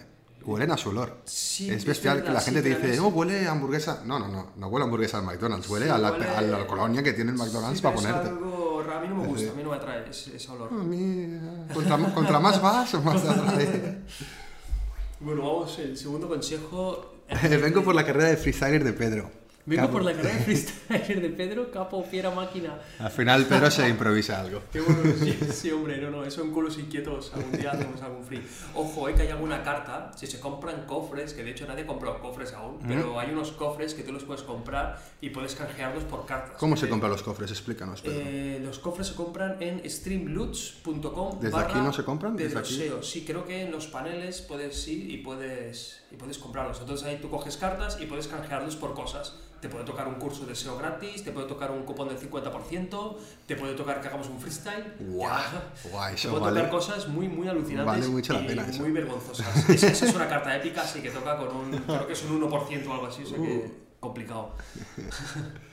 [0.45, 1.21] Huelen a su olor.
[1.23, 4.03] Sí, es bestial que verdad, la sí, gente te dice, no, huele a hamburguesa.
[4.05, 6.41] No, no, no, no huele a hamburguesa al McDonald's, huele Sí, a, la, huele- a
[6.41, 8.27] la colonia que tiene el McDonald's para es ponerte.
[8.27, 10.69] algo a mí no me gusta, a mí no me atrae ese, ese olor.
[10.71, 11.39] A mí,
[11.73, 14.01] contra, contra más vas, más te atrae.
[15.21, 17.13] Bueno, vamos, el segundo consejo.
[17.61, 19.31] Vengo por la carrera de freestyler de Pedro.
[19.65, 19.93] Vengo Capo.
[19.93, 22.77] por la carrera de freestyle de Pedro, capo, fiera máquina.
[22.99, 24.61] Al final Pedro se improvisa algo.
[24.71, 28.25] Qué bueno, sí, sí, hombre, no, no, eso en culos inquietos, algún día hacemos algún
[28.25, 28.41] free.
[28.75, 31.87] Ojo, eh, que hay alguna carta, si se compran cofres, que de hecho nadie ha
[31.87, 36.03] comprado cofres aún, pero hay unos cofres que tú los puedes comprar y puedes canjearlos
[36.03, 36.57] por cartas.
[36.57, 37.49] ¿Cómo se Eh, compran los cofres?
[37.49, 38.19] Explícanos, Pedro.
[38.21, 41.39] Eh, los cofres se compran en streamloots.com.
[41.39, 42.35] ¿Desde aquí no se compran?
[42.35, 42.75] ¿Desde aquí?
[42.75, 43.01] SEO.
[43.01, 46.79] Sí, creo que en los paneles puedes ir y puedes, y puedes comprarlos.
[46.81, 49.35] Entonces ahí tú coges cartas y puedes canjearlos por cosas.
[49.63, 53.15] Te puede tocar un curso de SEO gratis, te puede tocar un cupón del 50%,
[53.47, 54.91] te puede tocar que hagamos un freestyle.
[54.99, 55.39] Guau,
[55.89, 56.59] guau, te puede vale.
[56.59, 59.69] tocar cosas muy, muy alucinantes Vale mucho la y pena muy vergonzosas.
[59.69, 62.41] Esa, esa es una carta épica, así que toca con un, creo que es un
[62.41, 63.71] 1% o algo así, o sea que Uh.
[64.01, 64.51] complicado.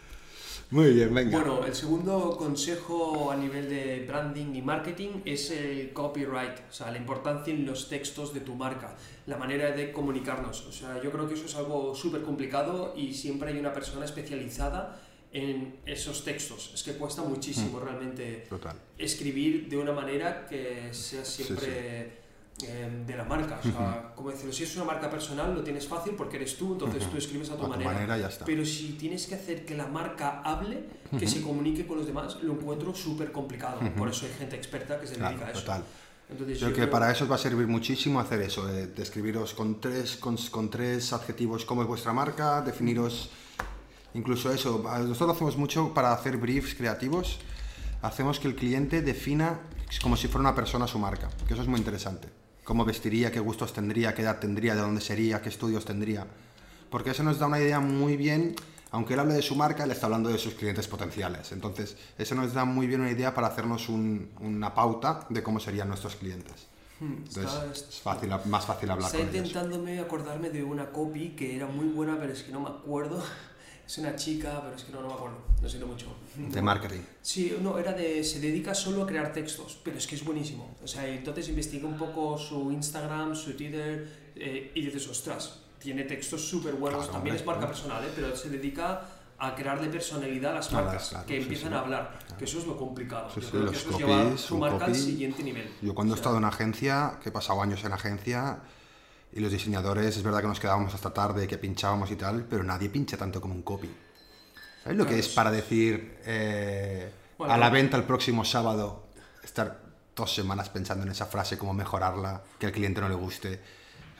[0.70, 1.36] Muy bien, venga.
[1.36, 6.92] Bueno, el segundo consejo a nivel de branding y marketing es el copyright, o sea,
[6.92, 8.94] la importancia en los textos de tu marca,
[9.26, 10.64] la manera de comunicarnos.
[10.66, 14.04] O sea, yo creo que eso es algo súper complicado y siempre hay una persona
[14.04, 15.00] especializada
[15.32, 16.70] en esos textos.
[16.72, 18.76] Es que cuesta muchísimo realmente Total.
[18.96, 22.19] escribir de una manera que sea siempre
[22.64, 23.58] eh, de la marca.
[23.60, 26.72] O sea, como decirlo, si es una marca personal lo tienes fácil porque eres tú,
[26.72, 27.92] entonces tú escribes a tu A tu manera.
[27.92, 28.44] manera ya está.
[28.44, 30.84] Pero si tienes que hacer que la marca hable,
[31.18, 33.80] que se comunique con los demás, lo encuentro súper complicado.
[33.96, 35.60] Por eso hay gente experta que se dedica Claro, a eso.
[35.60, 35.84] total.
[36.30, 39.52] Entonces, Yo creo que para eso os va a servir muchísimo hacer eso, eh, describiros
[39.52, 43.30] con tres, con, con tres adjetivos cómo es vuestra marca, definiros
[44.14, 44.84] incluso eso.
[44.88, 47.38] a- Nosotros hacemos mucho para hacer briefs creativos,
[48.02, 49.58] hacemos que el cliente defina
[50.02, 52.28] como si fuera una persona su marca, que eso es muy interesante.
[52.70, 56.24] Cómo vestiría, qué gustos tendría, qué edad tendría, de dónde sería, qué estudios tendría.
[56.88, 58.54] Porque eso nos da una idea muy bien,
[58.92, 61.50] aunque él hable de su marca, él está hablando de sus clientes potenciales.
[61.50, 65.58] Entonces, eso nos da muy bien una idea para hacernos un- una pauta de cómo
[65.58, 66.68] serían nuestros clientes.
[67.00, 69.46] Hmm, Entonces, está- es fácil, más fácil hablar Está con ellos.
[69.48, 73.20] intentándome acordarme de una copy que era muy buena, pero es que no me acuerdo.
[73.90, 75.38] Es una chica, pero es que no, no me acuerdo.
[75.60, 76.06] Lo siento mucho.
[76.36, 77.00] De marketing.
[77.22, 78.22] Sí, no, era de.
[78.22, 80.76] Se dedica solo a crear textos, pero es que es buenísimo.
[80.80, 86.04] O sea, entonces investiga un poco su Instagram, su Twitter, eh, y dices, ostras, tiene
[86.04, 87.00] textos súper buenos.
[87.00, 88.12] Claro, También hombre, es marca personal, ¿eh?
[88.14, 91.74] pero se dedica a crearle personalidad a las marcas, claro, que sí, empiezan sí.
[91.74, 92.18] a hablar.
[92.38, 93.28] Que eso es lo complicado.
[93.34, 95.68] Sí, Yo creo que eso es llevar su marca al siguiente nivel.
[95.82, 98.60] Yo cuando O he sea, estado en agencia, que he pasado años en agencia,
[99.32, 102.62] y los diseñadores, es verdad que nos quedábamos hasta tarde, que pinchábamos y tal, pero
[102.64, 103.90] nadie pincha tanto como un copy.
[104.82, 109.04] ¿Sabes lo que es para decir eh, Bueno, a la venta el próximo sábado,
[109.42, 109.82] estar
[110.16, 113.60] dos semanas pensando en esa frase, cómo mejorarla, que al cliente no le guste?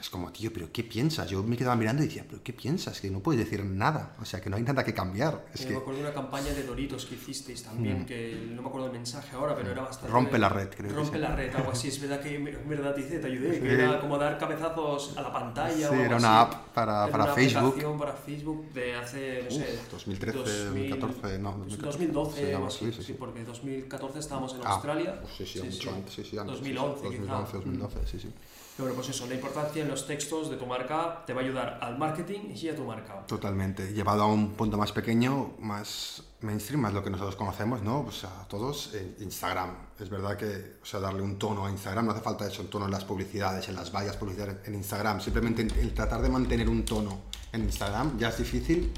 [0.01, 1.29] Es como, tío, pero ¿qué piensas?
[1.29, 2.99] Yo me quedaba mirando y decía, pero ¿qué piensas?
[2.99, 5.45] Que no puedes decir nada, o sea, que no hay nada que cambiar.
[5.53, 8.63] Es Eh, que Me acuerdo de una campaña de Doritos que hicisteis también, que no
[8.63, 10.09] me acuerdo el mensaje ahora, pero era bastante...
[10.11, 10.15] Mm.
[10.15, 11.21] Rompe la red, creo que Rompe sí.
[11.21, 11.87] la red, algo así.
[11.89, 13.61] Es verdad que en verdad te hice, te ayudé, Sí.
[13.61, 16.51] que era como dar cabezazos a la pantalla Sí, o era una así.
[16.55, 17.67] app para- Era para una Facebook.
[17.67, 19.57] aplicación para Facebook de hace, no sé...
[19.85, 24.55] Uf, 2013, 2000, 2014, no, 2014, 2012 sí, algo así, sí, sí, porque 2014 estábamos
[24.55, 25.21] en Ah, Australia.
[25.21, 26.57] pues sí, sí, mucho antes, sí, sí, antes.
[26.57, 27.21] sí, sí, 2011 quizá.
[27.21, 28.33] 2011, 2012, sí, sí.
[28.77, 31.79] Pero pues eso, la importancia en los textos de tu marca te va a ayudar
[31.81, 33.25] al marketing y a tu marca.
[33.27, 33.93] Totalmente.
[33.93, 38.03] Llevado a un punto más pequeño, más mainstream, más lo que nosotros conocemos, ¿no?
[38.03, 39.75] Pues a todos, Instagram.
[39.99, 42.69] Es verdad que, o sea, darle un tono a Instagram, no hace falta eso, un
[42.69, 45.21] tono en las publicidades, en las vallas publicitarias en Instagram.
[45.21, 48.91] Simplemente el tratar de mantener un tono en Instagram ya es difícil,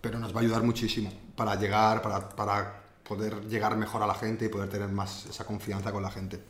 [0.00, 4.14] pero nos va a ayudar muchísimo para llegar, para, para poder llegar mejor a la
[4.14, 6.42] gente y poder tener más esa confianza con la gente.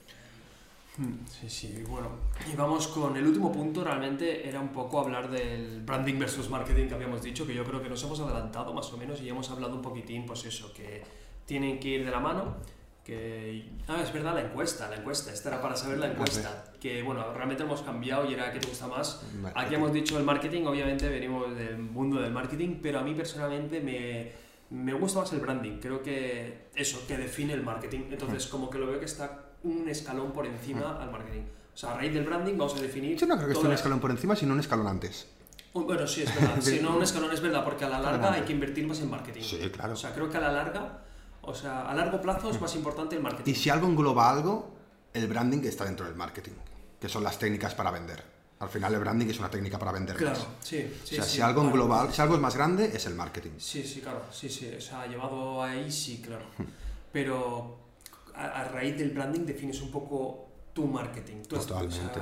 [1.29, 2.09] Sí, sí, bueno.
[2.53, 6.89] Y vamos con el último punto, realmente era un poco hablar del branding versus marketing
[6.89, 9.31] que habíamos dicho, que yo creo que nos hemos adelantado más o menos y ya
[9.31, 11.03] hemos hablado un poquitín, pues eso, que
[11.47, 12.57] tienen que ir de la mano,
[13.05, 13.71] que...
[13.87, 17.33] Ah, es verdad, la encuesta, la encuesta, esta era para saber la encuesta, que bueno,
[17.33, 19.23] realmente hemos cambiado y era que te gusta más.
[19.23, 19.77] Aquí Marketing.
[19.77, 24.33] hemos dicho el marketing, obviamente venimos del mundo del marketing, pero a mí personalmente me,
[24.71, 28.79] me gusta más el branding, creo que eso, que define el marketing, entonces como que
[28.79, 31.43] lo veo que está un escalón por encima al marketing.
[31.75, 33.17] O sea, a raíz del branding vamos a definir...
[33.17, 35.27] Yo no creo que esté un escalón por encima, sino un escalón antes.
[35.75, 36.57] Uh, Bueno, sí, es verdad.
[36.61, 39.11] Si no, un escalón es verdad, porque a la larga hay que invertir más en
[39.11, 39.43] marketing.
[39.43, 39.93] Sí, claro.
[39.93, 41.03] O sea, creo que a la larga,
[41.43, 43.51] o sea, a largo plazo es más importante el marketing.
[43.53, 44.71] Y si algo engloba algo,
[45.13, 46.53] el branding está dentro del marketing,
[47.01, 48.23] que son las técnicas para vender.
[48.61, 50.49] Al final el branding es una técnica para vender Claro, más.
[50.61, 51.15] sí, sí.
[51.15, 51.77] o sea, sí, si algo claro.
[51.77, 53.53] engloba, si algo es más grande, es el marketing.
[53.57, 56.45] Sí, sí, claro, sí, sí, o sea, llevado ahí sí, claro.
[57.13, 57.77] Pero
[58.39, 61.43] a, a raíz del branding defines un poco tu marketing.
[61.49, 62.21] tu est- o sea, Totalmente.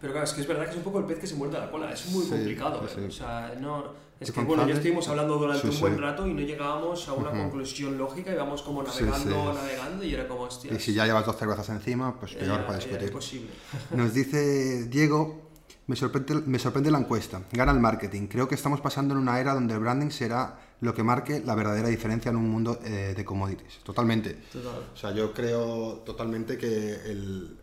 [0.00, 1.58] pero claro, es que es verdad que es un poco el pez que se muerde
[1.58, 2.80] la cola, es muy Sí, complicado.
[2.86, 3.00] sí, ¿eh?
[3.00, 3.06] sí.
[3.06, 4.04] O sea, no...
[4.20, 7.14] Es ¿Y que bueno, ya estuvimos hablando durante un buen rato y no llegábamos a
[7.14, 10.72] una conclusión lógica y vamos como navegando, navegando y era como, hostia.
[10.72, 13.08] Y si ya llevas dos cervezas encima, pues peor para discutir.
[13.08, 13.50] imposible.
[13.90, 15.50] Nos dice Diego,
[15.88, 17.42] me sorprende, me sorprende la encuesta.
[17.52, 18.28] Gana el marketing.
[18.28, 21.54] Creo que estamos pasando en una era donde el branding será lo que marque la
[21.54, 23.78] verdadera diferencia en un mundo eh, de commodities.
[23.84, 24.34] Totalmente.
[24.52, 24.90] Total.
[24.92, 27.56] O sea, yo creo totalmente que el,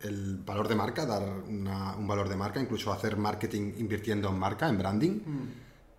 [0.00, 4.38] el valor de marca, dar una- un valor de marca, incluso hacer marketing invirtiendo en
[4.38, 5.20] marca, en branding,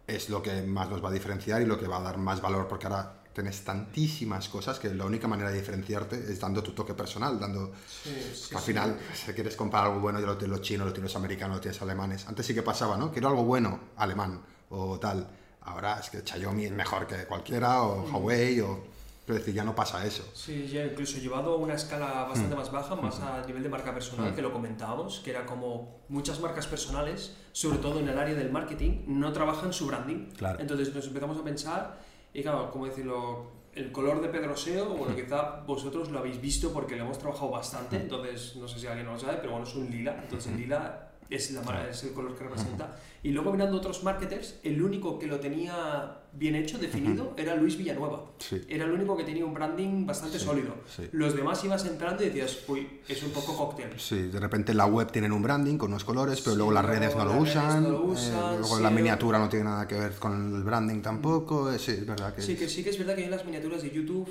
[0.07, 2.41] es lo que más nos va a diferenciar y lo que va a dar más
[2.41, 6.71] valor, porque ahora tienes tantísimas cosas que la única manera de diferenciarte es dando tu
[6.73, 7.71] toque personal, dando...
[7.87, 8.67] Sí, sí, al sí.
[8.67, 11.57] final, si quieres comprar algo bueno, ya lo tienes los chinos, lo tienes los americanos,
[11.57, 12.27] lo tienes alemanes.
[12.27, 13.11] Antes sí que pasaba, ¿no?
[13.11, 14.39] Quiero algo bueno, alemán
[14.69, 15.27] o tal.
[15.65, 18.93] Ahora es que Xiaomi es mejor que cualquiera, o Huawei, o...
[19.25, 20.29] Pero es decir, ya no pasa eso.
[20.33, 23.93] Sí, ya incluso llevado a una escala bastante más baja, más a nivel de marca
[23.93, 28.35] personal, que lo comentábamos, que era como muchas marcas personales, sobre todo en el área
[28.35, 30.29] del marketing, no trabajan su branding.
[30.31, 30.59] Claro.
[30.59, 31.99] Entonces nos empezamos a pensar,
[32.33, 33.63] y claro, ¿cómo decirlo?
[33.73, 37.95] El color de Pedroseo, bueno, quizá vosotros lo habéis visto porque lo hemos trabajado bastante,
[37.95, 41.12] entonces no sé si alguien lo sabe, pero bueno, es un lila, entonces el lila
[41.35, 42.97] es, la, mar- es el color que representa.
[43.23, 47.77] Y luego mirando otros marketers, el único que lo tenía bien hecho, definido, era Luis
[47.77, 48.25] Villanueva.
[48.37, 48.61] Sí.
[48.67, 50.75] Era el único que tenía un branding bastante Sí, sólido.
[50.93, 51.07] sí.
[51.13, 53.97] Los demás ibas entrando y decías, uy, es un poco cóctel.
[53.97, 56.83] Sí, de repente en la web tienen un branding con unos colores, pero luego las
[56.85, 59.65] redes no lo las redes usan, no lo eh, usan, luego la miniatura no tiene
[59.65, 62.41] nada que ver con el branding tampoco, eh, sí, es verdad que...
[62.41, 64.27] Sí que, sí que es verdad que en las miniaturas de YouTube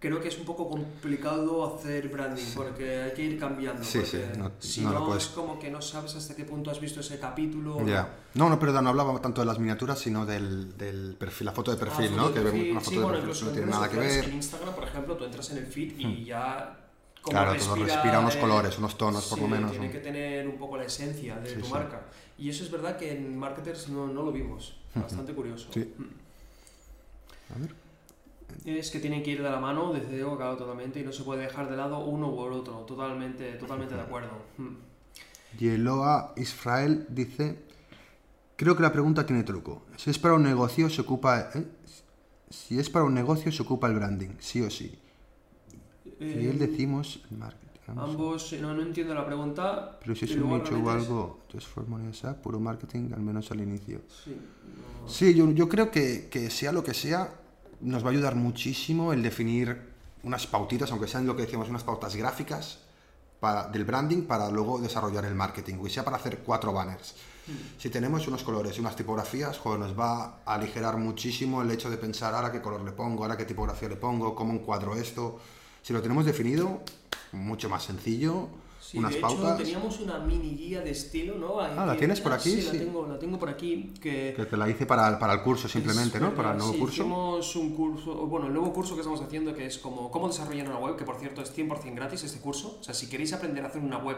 [0.00, 3.82] creo que es un poco complicado hacer branding porque hay que ir cambiando.
[3.84, 6.44] Sí, sí, no- si no no, lo puedes- es como que no sabes hasta qué
[6.44, 7.84] punto has visto ese capítulo.
[7.84, 8.08] Ya.
[8.34, 11.70] No, no, perdón, no hablaba tanto de las miniaturas, sino del, del perfil, la foto
[11.72, 12.28] de Ah, perfil, foto ¿no?
[12.28, 12.62] de Que perfil.
[12.62, 14.24] vemos una foto sí, de bueno, perfil, no en tiene nada que ver.
[14.24, 14.28] Hmm.
[14.30, 16.74] En Instagram, por ejemplo, tú entras en el feed y ya.
[17.20, 20.46] como Claro, todo respira unos colores, unos tonos, por sí, lo menos, Tiene que tener
[20.48, 21.72] un poco la esencia de Sí, tu sí.
[21.72, 22.02] marca.
[22.38, 24.76] Y eso es verdad que en marketers no, no lo vimos.
[24.94, 25.68] Bastante curioso.
[25.74, 25.92] Sí.
[27.54, 27.74] A ver.
[28.64, 31.22] Es que tienen que ir de la mano, desde luego, claro, totalmente, y no se
[31.22, 32.74] puede dejar de lado uno u otro.
[32.86, 34.30] Totalmente, totalmente de acuerdo.
[34.58, 34.74] Mm.
[35.58, 37.58] Yeloa Israel dice,
[38.56, 39.82] creo que la pregunta tiene truco.
[39.96, 41.50] Si es para un negocio, se ocupa...
[41.54, 41.64] ¿eh?
[42.50, 44.98] Si es para un negocio, se ocupa el branding, sí o sí.
[46.04, 47.66] Y Eh, él decimos el marketing.
[47.96, 49.98] Ambos, no, no entiendo la pregunta.
[50.00, 53.50] Pero si es y un nicho o es- algo, o sea, puro marketing, al menos
[53.50, 54.02] al inicio.
[54.24, 54.36] Sí,
[55.02, 57.32] no- Sí, yo, yo creo que, que sea lo que sea,
[57.80, 59.88] nos va a ayudar muchísimo el definir
[60.22, 62.78] unas pautitas, aunque sean lo que decíamos, unas pautas gráficas
[63.40, 67.14] para, del branding para luego desarrollar el marketing, y sea para hacer cuatro banners.
[67.78, 71.88] Si tenemos unos colores y unas tipografías, joder, nos va a aligerar muchísimo el hecho
[71.88, 75.40] de pensar ahora qué color le pongo, ahora qué tipografía le pongo, cómo encuadro esto.
[75.82, 76.82] Si lo tenemos definido,
[77.32, 78.48] mucho más sencillo,
[78.88, 81.60] Sí, unas de hecho, teníamos una mini guía de estilo, ¿no?
[81.60, 82.48] Ahí Ah, ¿la tienes por aquí?
[82.52, 82.78] Sí, Sí.
[82.78, 83.92] La, tengo, la tengo por aquí.
[84.00, 86.34] Que Que te la hice para, el- para el curso simplemente, ¿no?
[86.34, 87.02] Para el nuevo sí, curso.
[87.02, 90.66] Hicimos un curso, bueno, el nuevo curso que estamos haciendo que es como cómo desarrollar
[90.70, 92.78] una web, que por cierto es 100% gratis este curso.
[92.80, 94.16] O sea, si queréis aprender a hacer una web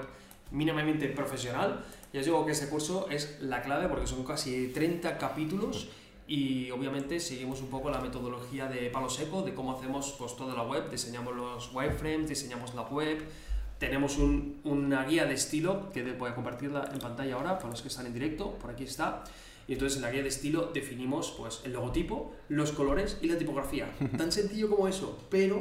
[0.53, 5.19] mínimamente profesional, ya os digo que este curso es la clave porque son casi 30
[5.19, 5.89] capítulos
[6.29, 10.55] y obviamente seguimos un poco la metodología de palo seco de cómo hacemos pues toda
[10.55, 13.19] la web, diseñamos los wireframes, diseñamos la web,
[13.81, 17.83] tenemos un- una guía de estilo que voy a compartirla en pantalla ahora para los
[17.83, 19.25] que están en directo, por aquí está.
[19.67, 23.37] Y entonces en la guía de estilo definimos pues el logotipo, los colores y la
[23.39, 23.89] tipografía.
[24.17, 25.57] Tan sencillo como eso, pero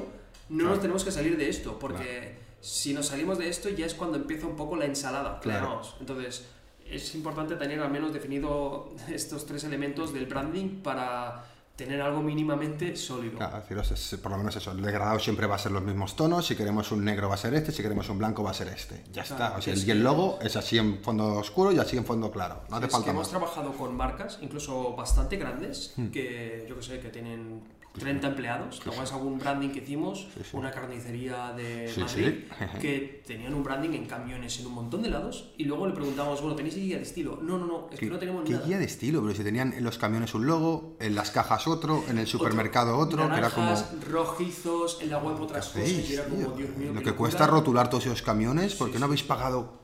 [0.49, 0.69] no Claro.
[0.71, 4.17] nos tenemos que salir de esto, porque si nos salimos de esto ya es cuando
[4.17, 5.39] empieza un poco la ensalada.
[5.39, 5.82] Claro.
[5.99, 6.45] Entonces
[6.89, 11.45] es importante tener al menos definido estos tres elementos del branding para
[11.79, 13.37] tener algo mínimamente sólido.
[13.37, 16.45] Claro, deciros, por lo menos eso, el degradado siempre va a ser los mismos tonos,
[16.45, 18.67] si queremos un negro va a ser este, si queremos un blanco va a ser
[18.67, 19.01] este.
[19.13, 21.79] Ya Claro, está, o sea, es y el logo es así en fondo oscuro y
[21.79, 23.27] así en fondo claro, no hace es falta que más.
[23.27, 26.07] hemos trabajado con marcas, incluso bastante grandes, Hmm.
[26.09, 27.61] que yo que sé, que tienen
[27.99, 28.79] 30 empleados.
[28.79, 30.27] ¿Te acuerdas algún branding que hicimos?
[30.33, 30.57] Sí, sí.
[30.57, 32.33] Una carnicería de Madrid,
[32.81, 36.41] que tenían un branding en camiones en un montón de lados y luego le preguntábamos,
[36.41, 37.39] bueno, ¿tenéis guía de estilo?
[37.41, 38.65] No, no, no, es que no tenemos ¿Qué nada.
[38.65, 39.21] guía de estilo?
[39.21, 42.97] Pero si tenían en los camiones un logo, en las cajas otro, en el supermercado
[42.97, 43.75] otro, que era como...
[44.09, 45.91] Rojizos, en la web otras ¿Qué cosas.
[45.93, 46.51] hacéis, y era como?
[46.51, 49.78] Dios mío, Lo que cuesta rotular todos esos camiones, ¿por Sí, qué no habéis pagado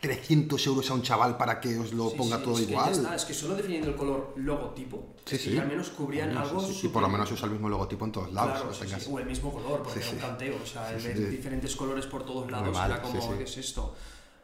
[0.00, 2.66] 300 euros a un chaval para que os lo Sí, ponga sí, todo es que
[2.66, 2.92] ya igual?
[2.92, 5.58] está, es que solo definiendo el color logotipo, Sí, que sí.
[5.58, 6.86] al menos cubrían algo sí, sí.
[6.86, 8.52] Y por lo menos usa el mismo logotipo en todos lados.
[8.52, 11.30] Claro, o sea, o el mismo color, porque era un canteo, o sea, el ver
[11.30, 13.36] diferentes colores por todos lados mal, era como.
[13.36, 13.94] ¿qué es esto?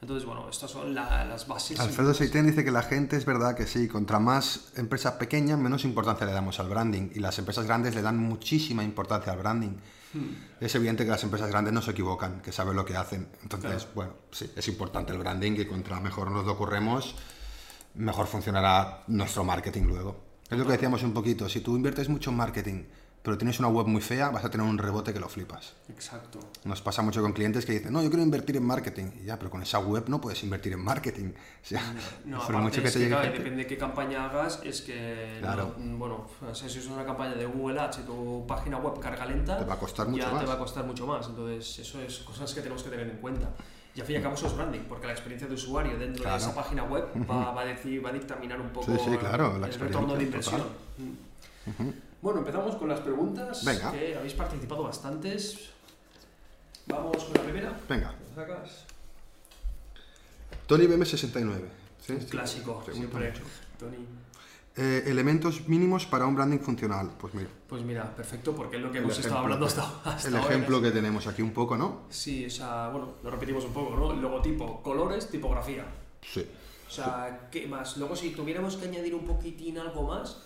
[0.03, 1.81] Entonces, bueno, estas son la- las bases.
[1.81, 5.85] Alfredo Seitén dice que la gente es verdad que sí, contra más empresa pequeña, menos
[5.87, 7.09] importancia le damos al branding.
[7.15, 9.73] Y las empresas grandes le dan muchísima importancia al branding.
[10.17, 10.35] Hmm.
[10.61, 13.29] Es evidente que las empresas grandes no se equivocan, que saben lo que hacen.
[13.43, 13.91] Entonces, Claro.
[13.95, 17.15] bueno, sí, es importante el branding y contra mejor nos lo ocurremos,
[17.95, 20.25] mejor funcionará nuestro marketing luego.
[20.49, 22.85] Es lo que decíamos un poquito, si tú inviertes mucho en marketing,
[23.27, 25.73] pero tienes una web muy fea, vas a tener un rebote que lo flipas.
[25.89, 26.39] Exacto.
[26.63, 29.07] Nos pasa mucho con clientes que dicen, no, yo quiero invertir en marketing.
[29.21, 31.33] Y ya, pero con esa web no puedes invertir en marketing.
[31.67, 31.83] O sea,
[32.25, 34.61] No, por aparte mucho que es te que, llegue claro, depende de qué campaña hagas,
[34.63, 35.75] es que, Claro.
[35.77, 39.01] no, bueno, o sea, si es una campaña de Google Ads y tu página web
[39.01, 40.41] carga lenta, Te va a costar mucho ya más.
[40.43, 41.27] te va a costar mucho más.
[41.27, 43.49] Entonces, eso es cosas que tenemos que tener en cuenta.
[43.97, 46.23] Y al fin y al cabo eso es branding, porque la experiencia de usuario dentro
[46.23, 46.39] Claro.
[46.39, 49.17] de esa página web va, va a decir, va a dictaminar un poco Sí, sí,
[49.19, 50.63] claro, la el retorno de inversión.
[50.99, 51.89] Mm.
[52.23, 53.93] Bueno, empezamos con las preguntas, Venga.
[53.93, 55.71] que habéis participado bastantes.
[56.87, 57.81] Vamos con la primera.
[57.89, 58.85] Venga, ¿La sacas?
[60.67, 61.61] Tony BM69.
[62.05, 62.13] ¿sí?
[62.13, 63.43] Un clásico, Pregunta siempre.
[63.79, 63.97] Tony.
[64.79, 67.11] Eh, elementos mínimos para un branding funcional.
[67.19, 70.29] Pues mira, Pues mira, perfecto, porque es lo que el hemos estado hablando hasta, hasta
[70.29, 70.51] el ahora.
[70.51, 72.03] ejemplo que tenemos aquí un poco, ¿no?
[72.11, 74.13] Sí, o sea, bueno, lo repetimos un poco, ¿no?
[74.15, 75.87] Logotipo, colores, tipografía.
[76.23, 76.47] Sí.
[76.89, 77.97] O sea, ¿qué más?
[77.97, 80.43] Luego, si tuviéramos que añadir un poquitín algo más,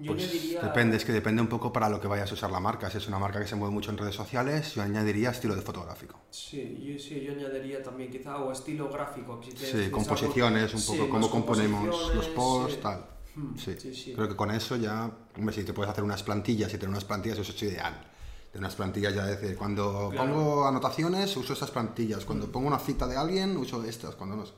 [0.00, 2.60] yo Pues depende, es que depende un poco para lo que vayas a usar la
[2.60, 2.90] marca.
[2.90, 5.62] Si es una marca que se mueve mucho en redes sociales, yo añadiría estilo de
[5.62, 6.18] fotográfico.
[6.30, 9.40] Sí, yo, sí, yo añadiría también quizá o estilo gráfico.
[9.42, 12.80] si te- Sí, composiciones, un poco sí, cómo componemos los posts, sí.
[12.82, 13.06] tal.
[13.34, 14.12] Hmm, Sí.
[14.14, 17.04] Creo que con eso ya, hombre, si te puedes hacer unas plantillas y tener unas
[17.04, 18.06] plantillas, eso es ideal.
[18.52, 20.32] De unas plantillas ya decir, cuando Claro.
[20.34, 22.24] pongo anotaciones, uso estas plantillas.
[22.24, 24.16] Cuando pongo una cita de alguien, uso estas.
[24.16, 24.52] Cuando no sé.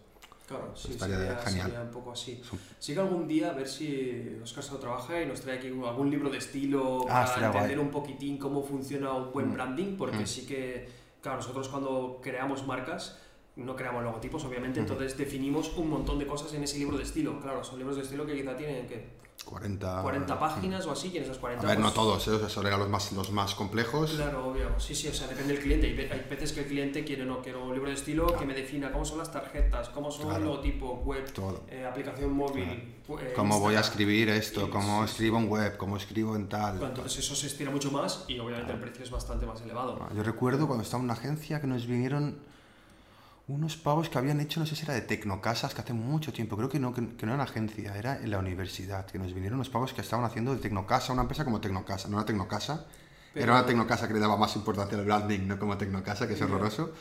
[0.52, 1.66] Claro, sí, Estaría sería, genial.
[1.66, 2.42] sería un poco así.
[2.78, 5.68] Sí que algún día a ver si Oscar se lo trabaja y nos trae aquí
[5.68, 7.86] algún libro de estilo Ah, para entender guay.
[7.86, 9.54] un poquitín cómo funciona un buen Mm.
[9.54, 10.26] branding, porque Mm.
[10.26, 10.88] sí que,
[11.22, 13.18] claro, nosotros cuando creamos marcas
[13.56, 14.92] no creamos logotipos, obviamente, Ujú.
[14.92, 17.38] entonces definimos un montón de cosas en ese libro de estilo.
[17.40, 20.02] Claro, son libros de estilo que quizá tienen que 40...
[20.02, 22.30] 40 páginas o así, y en esas 40 Ah, A ver, no pues, todos, ¿eh?
[22.44, 24.12] O sea, eran los más, los más complejos.
[24.12, 24.68] Claro, obvio.
[24.78, 25.86] Sí, sí, o sea, depende del cliente.
[25.88, 28.46] Hay, ve- hay veces que el cliente quiere, no, quiero un libro de estilo que
[28.46, 30.38] me defina cómo son las tarjetas, cómo son Claro.
[30.38, 31.24] el logotipo, web,
[31.70, 36.36] eh, aplicación móvil, eh, Cómo voy a escribir esto, cómo escribo en web, cómo escribo
[36.36, 36.80] en tal.
[36.80, 39.98] Entonces eso se estira mucho más y obviamente el precio es bastante más elevado.
[40.14, 42.38] Yo recuerdo cuando estaba en una agencia que nos vinieron
[43.48, 46.56] unos pavos que habían hecho, no sé si era de Tecnocasas, que hace mucho tiempo,
[46.56, 49.32] creo que no, que, que no era una agencia, era en la universidad, que nos
[49.34, 52.86] vinieron unos pavos que estaban haciendo de Tecnocasa, una empresa como Tecnocasa, no era Tecnocasa,
[53.34, 56.34] Pero- era una Tecnocasa que le daba más importancia al branding, no como Tecnocasa, que
[56.34, 56.92] es horroroso.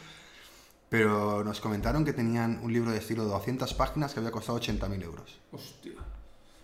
[0.89, 4.59] Pero nos comentaron que tenían un libro de estilo de 200 páginas que había costado
[4.59, 5.39] 80.000 euros.
[5.53, 5.93] Hostia.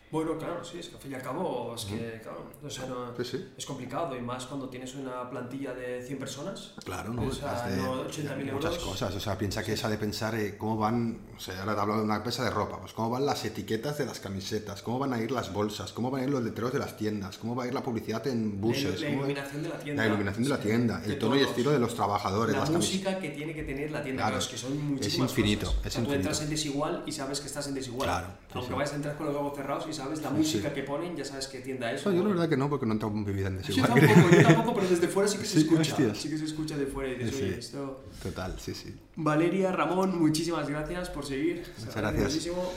[0.10, 2.86] Bueno, claro, sí, es que al fin y al cabo, es que, claro, o sea,
[2.86, 3.46] no- Sí, sí.
[3.58, 6.74] es complicado y más cuando tienes una plantilla de 100 personas.
[6.86, 7.24] Claro, ¿no?
[7.24, 8.86] O sea, no, 80.000 muchas euros.
[8.88, 9.14] cosas.
[9.16, 11.98] O sea, piensa que esa de pensar eh, cómo van, o sea, ahora te hablo
[11.98, 15.12] de una empresa de ropa, pues cómo van las etiquetas de las camisetas, cómo van
[15.12, 17.66] a ir las bolsas, cómo van a ir los letreros de las tiendas, cómo va
[17.66, 20.04] a ir la publicidad en buses, la, iluminación de la tienda.
[20.04, 23.20] la iluminación de la tienda, el tono y estilo de los trabajadores, La las música
[23.20, 25.86] que tiene que tener la tienda, Claro, es que son muchísimas infinito, cosas.
[25.86, 26.16] es O sea, tú infinito.
[26.30, 28.08] entras en desigual y sabes que estás en desigual.
[28.08, 31.16] Claro, Aunque vayas a entrar con los ojos cerrados y sabes la música que ponen,
[31.18, 32.00] ya sabes qué tienda es.
[32.02, 34.44] Eso yo la verdad que no, porque no he mi vida en Yo tampoco, yo
[34.48, 35.82] tampoco, pero desde fuera sí que se escucha.
[35.82, 36.18] hostias.
[36.18, 37.60] Sí que se escucha de fuera y dices, Sí, oye, sí.
[37.60, 38.04] esto...
[38.24, 38.96] Total, sí, sí.
[39.18, 41.66] Valeria, Ramón, muchísimas gracias por seguir.
[41.76, 42.24] Se Muchas gracias.
[42.24, 42.72] muchísimo.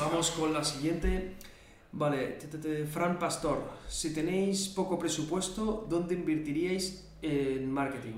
[0.00, 1.34] Vamos con la siguiente.
[1.92, 2.38] Vale,
[2.92, 8.14] Fran Pastor, si tenéis poco presupuesto, ¿dónde invertiríais en marketing?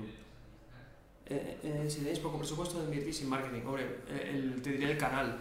[1.29, 3.61] Eh, eh, si tenéis poco presupuesto, ¿dónde invertís en marketing?
[3.67, 5.37] Hombre, eh, el- te diría el canal.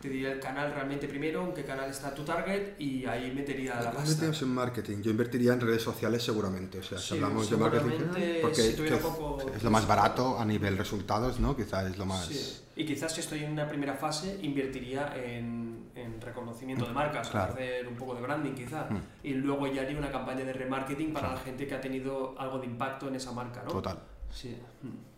[0.00, 3.74] Te diría el canal realmente primero, en qué canal está tu target y ahí metería
[3.74, 4.00] la pasta.
[4.00, 5.02] Invertiríamos en marketing.
[5.02, 6.78] Yo invertiría en redes sociales seguramente.
[6.78, 10.44] O sea, si Sí, hablamos de marketing, porque si poco- es lo más barato a
[10.46, 11.54] nivel resultados, ¿no?
[11.54, 12.24] Quizás es lo más.
[12.24, 12.62] Sí.
[12.76, 17.52] Y quizás si estoy en una primera fase, invertiría en, en reconocimiento de marcas, Claro.
[17.52, 18.84] hacer un poco de branding quizá.
[18.88, 19.02] Mm.
[19.22, 21.40] Y luego ya haría una campaña de remarketing para Claro.
[21.40, 23.70] la gente que ha tenido algo de impacto en esa marca, ¿no?
[23.70, 23.98] Total.
[24.32, 24.56] Sí.
[24.82, 25.09] Mm.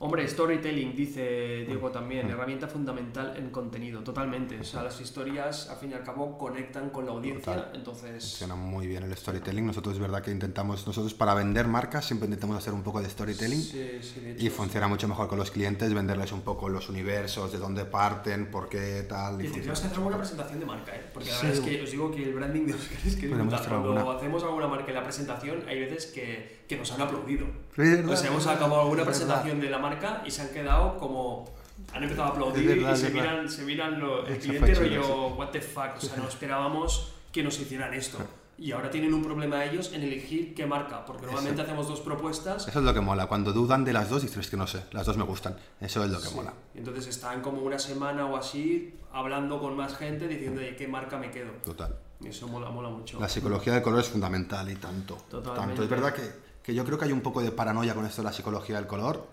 [0.00, 2.30] Hombre, storytelling, dice Diego también, Mm.
[2.30, 4.60] herramienta fundamental en contenido, totalmente.
[4.60, 7.72] O sea, las historias, al fin y al cabo, conectan con la audiencia, Total.
[7.74, 8.22] entonces...
[8.22, 9.66] Funciona muy bien el storytelling.
[9.66, 13.10] Nosotros es verdad que intentamos, nosotros para vender marcas siempre intentamos hacer un poco de
[13.10, 13.60] storytelling.
[13.60, 16.88] Sí, sí, de hecho, Y funciona mucho mejor con los clientes, venderles un poco los
[16.88, 19.42] universos, de dónde parten, por qué tal.
[19.42, 21.02] Y Y que hacer alguna presentación de marca, ¿eh?
[21.12, 23.56] Porque la verdad es que os digo que el branding de Oscar es que Cuando
[23.56, 24.12] alguna.
[24.12, 27.46] hacemos alguna marca en la presentación, hay veces que, que nos han aplaudido.
[27.74, 30.48] Sí, es sea, hemos es acabado alguna es presentación de la marca y se han
[30.50, 31.46] quedado como...
[31.94, 34.74] Han empezado a aplaudir Es verdad, y es se miran, se miran lo- el cliente
[34.74, 38.18] rollo, what the fuck, o sea, no esperábamos que nos hicieran esto.
[38.60, 42.66] Y ahora tienen un problema ellos en elegir qué marca, porque normalmente hacemos dos propuestas
[42.66, 43.26] Eso es lo que mola.
[43.26, 45.56] Cuando dudan de las dos, dices que no sé, las dos me gustan.
[45.80, 46.34] Eso es lo que Sí.
[46.34, 46.52] mola.
[46.74, 51.16] Entonces están como una semana o así hablando con más gente diciendo de qué marca
[51.18, 51.52] me quedo.
[51.64, 51.96] Total.
[52.24, 53.20] Eso mola, mola mucho.
[53.20, 55.14] La psicología del color es fundamental y tanto.
[55.30, 55.66] Totalmente.
[55.68, 55.82] tanto.
[55.84, 56.22] Es verdad que,
[56.68, 58.86] que yo creo que hay un poco de paranoia con esto de la psicología del
[58.86, 59.26] color,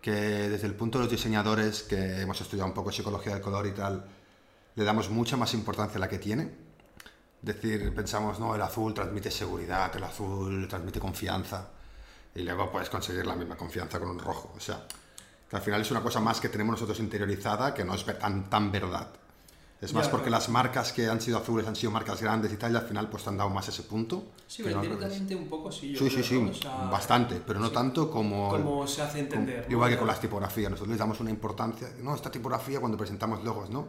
[0.00, 3.66] que desde el punto de los diseñadores, que hemos estudiado un poco psicología del color
[3.66, 4.06] y tal,
[4.74, 6.44] le damos mucha más importancia a la que tiene.
[6.44, 11.68] Es decir, pensamos, no, el azul transmite seguridad, el azul transmite confianza,
[12.34, 14.54] y luego puedes conseguir la misma confianza con un rojo.
[14.56, 14.80] O sea,
[15.50, 18.48] que al final es una cosa más que tenemos nosotros interiorizada que no es tan,
[18.48, 19.08] tan verdad.
[19.80, 20.40] Es Ya, más porque claro.
[20.40, 23.10] las marcas que han sido azules han sido marcas grandes y tal, y al final
[23.10, 24.24] pues te han dado más ese punto.
[24.46, 24.88] Sí, no al revés.
[24.90, 25.92] técnicamente un poco sí.
[25.92, 26.50] yo Sí, sí, creo, sí, ¿no?
[26.50, 27.74] O sea, bastante, pero no sí.
[27.74, 28.48] tanto como...
[28.48, 29.66] Como se hace como- entender.
[29.68, 29.72] ¿no?
[29.72, 33.44] Igual que con las tipografías, nosotros les damos una importancia, no, esta tipografía cuando presentamos
[33.44, 33.88] logos, ¿no?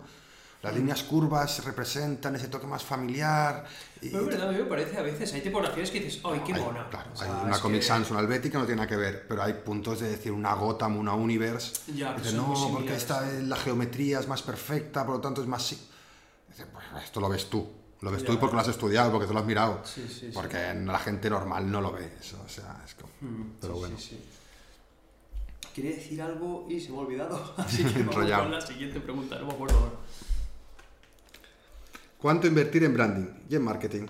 [0.63, 3.63] Las líneas curvas representan ese toque más familiar.
[4.01, 6.41] Y, Pero es verdad, a mí me parece a veces, hay tipografías que dices, ¡ay,
[6.45, 6.89] qué hay, mona!
[6.89, 9.25] claro, O sea, hay una Comic que- Sans, una Helvética, no tiene nada que ver,
[9.27, 11.73] pero hay puntos de decir una Gotham, una Universe.
[11.95, 12.97] Ya, que Dices, no, porque similares".
[13.01, 15.63] esta, la geometría es más perfecta, por lo tanto es más...
[15.63, 15.75] sí".
[16.51, 17.67] Es Pues esto lo ves tú.
[18.01, 18.27] Lo ves Ya.
[18.27, 19.81] tú y porque lo has estudiado, porque te lo has mirado.
[19.83, 20.31] Sí, sí, sí.
[20.33, 22.41] Porque la gente normal no lo ve eso.
[22.45, 23.11] O sea, es como...
[23.21, 23.97] Mm, Pero sí, bueno.
[23.99, 24.19] sí, sí.
[25.73, 27.53] Quería decir algo y se me ha olvidado.
[27.57, 29.37] Así que vamos con la siguiente pregunta.
[29.39, 29.93] No me acuerdo ahora.
[32.17, 34.07] ¿Cuánto invertir en branding y en marketing?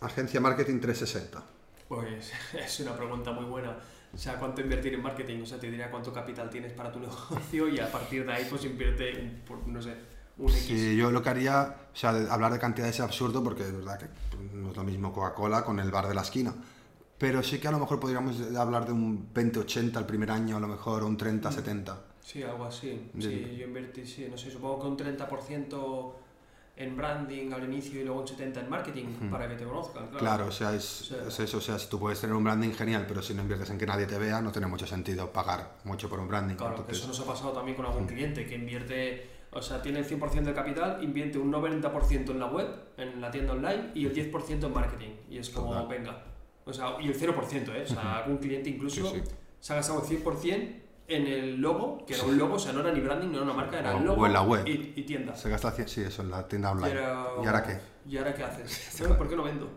[0.00, 1.42] Agencia Marketing 360.
[1.88, 3.76] Pues es una pregunta muy buena.
[4.14, 5.42] O sea, ¿cuánto invertir en marketing?
[5.42, 8.46] O sea, te diría cuánto capital tienes para tu negocio y a partir de ahí
[8.48, 9.92] pues invierte, un, por, no sé,
[10.38, 10.62] un X.
[10.62, 13.98] Sí, yo lo que haría, o sea, hablar de cantidades es absurdo porque es verdad
[13.98, 14.06] que
[14.54, 16.54] no es lo mismo Coca-Cola con el bar de la esquina.
[17.18, 20.60] Pero sí que a lo mejor podríamos hablar de un 20-80 el primer año, a
[20.60, 21.96] lo mejor, o un 30-70.
[22.22, 23.10] Sí, algo así.
[23.18, 26.12] Sí, yo invertí, sí, no sé, supongo que un 30%
[26.78, 30.06] en branding al inicio y luego un 70% en marketing para que te conozcan.
[30.08, 31.58] Claro, Claro, o sea, es, sea- es eso.
[31.58, 33.86] O sea, si tú puedes tener un branding genial, pero si no inviertes en que
[33.86, 36.54] nadie te vea, no tiene mucho sentido pagar mucho por un branding.
[36.54, 38.08] Claro, que Entonces, eso nos ha pasado también con algún Mm.
[38.08, 42.46] cliente que invierte, o sea, tiene el 100% del capital, invierte un 90% en la
[42.46, 45.10] web, en la tienda online y el 10% en marketing.
[45.28, 45.88] Y es como, Total.
[45.88, 46.24] venga.
[46.64, 47.82] O sea, y el 0%, ¿eh?
[47.82, 49.30] O sea, algún cliente incluso Sí, sí.
[49.58, 52.80] se ha gastado el 100% en el logo, que era un logo, o sea, no
[52.80, 54.66] era ni branding, no era una marca, era el logo o en la web.
[54.68, 55.34] Y, y tienda.
[55.34, 56.90] se gasta, sí, eso, en la tienda online.
[56.92, 57.78] era- ¿Y ahora qué?
[58.08, 58.96] ¿Y ahora qué haces?
[59.00, 59.70] Bueno, ¿Por qué no vendo?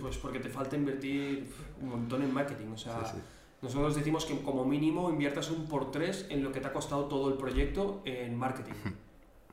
[0.00, 1.48] Pues porque te falta invertir
[1.80, 2.66] un montón en marketing.
[2.72, 3.22] O sea, Sí, sí.
[3.62, 7.04] nosotros decimos que como mínimo inviertas un por tres en lo que te ha costado
[7.06, 8.72] todo el proyecto en marketing.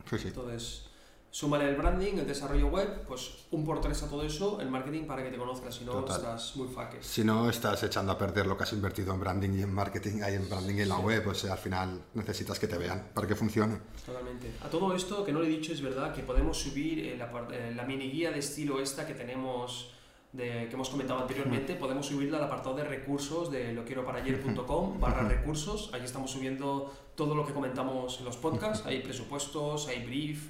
[0.10, 0.28] Sí, sí.
[0.30, 0.88] Entonces,
[1.36, 5.04] súmale el branding, el desarrollo web, pues un por tres a todo eso en marketing
[5.04, 6.16] para que te conozcas, si no Total.
[6.16, 7.00] estás muy faque.
[7.02, 10.22] Si no, estás echando a perder lo que has invertido en branding y en marketing,
[10.24, 11.02] ahí en branding y en la Sí.
[11.02, 11.28] web.
[11.28, 13.80] O sea, al final necesitas que te vean para que funcione.
[14.06, 14.50] Totalmente.
[14.64, 17.26] A todo esto que no le he dicho es verdad que podemos subir eh, la,
[17.52, 19.92] eh, la mini guía de estilo esta que tenemos
[20.32, 25.90] de, que hemos comentado anteriormente, podemos subirla al apartado de recursos de loquieroparayer.com barra recursos.
[25.94, 28.86] Ahí estamos subiendo todo lo que comentamos en los podcasts.
[28.86, 30.48] Hay presupuestos, hay brief,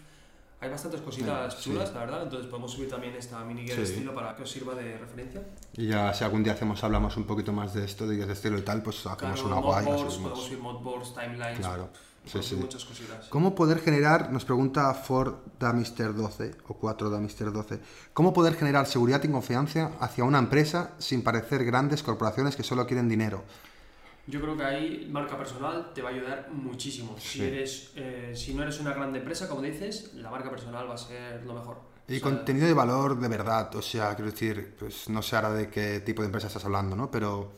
[0.61, 1.69] hay bastantes cositas Sí.
[1.69, 2.23] chulas, la verdad.
[2.23, 3.93] Entonces podemos subir también esta mini guía de Sí.
[3.93, 5.43] estilo para que os sirva de referencia.
[5.73, 8.33] Y ya si algún día hacemos, hablamos un poquito más de esto, de guías de
[8.33, 11.89] estilo y tal, pues hacemos Claro, una guay podemos subir modboards, timelines, Claro,
[12.25, 12.55] sí, sí.
[12.55, 13.27] muchas cositas.
[13.27, 17.79] ¿Cómo poder generar, nos pregunta Ford Damister 12 o 4 Damister 12,
[18.13, 22.87] cómo poder generar seguridad y confianza hacia una empresa sin parecer grandes corporaciones que solo
[22.87, 23.43] quieren dinero?
[24.27, 27.15] Yo creo que ahí marca personal te va a ayudar muchísimo.
[27.19, 27.43] Si, Sí.
[27.43, 30.97] eres, eh, si no eres una grande empresa, como dices, la marca personal va a
[30.97, 31.77] ser lo mejor.
[32.07, 35.35] Y O sea, contenido de valor de verdad, o sea, quiero decir, pues no sé
[35.35, 37.09] ahora de qué tipo de empresa estás hablando, ¿no?
[37.11, 37.51] Pero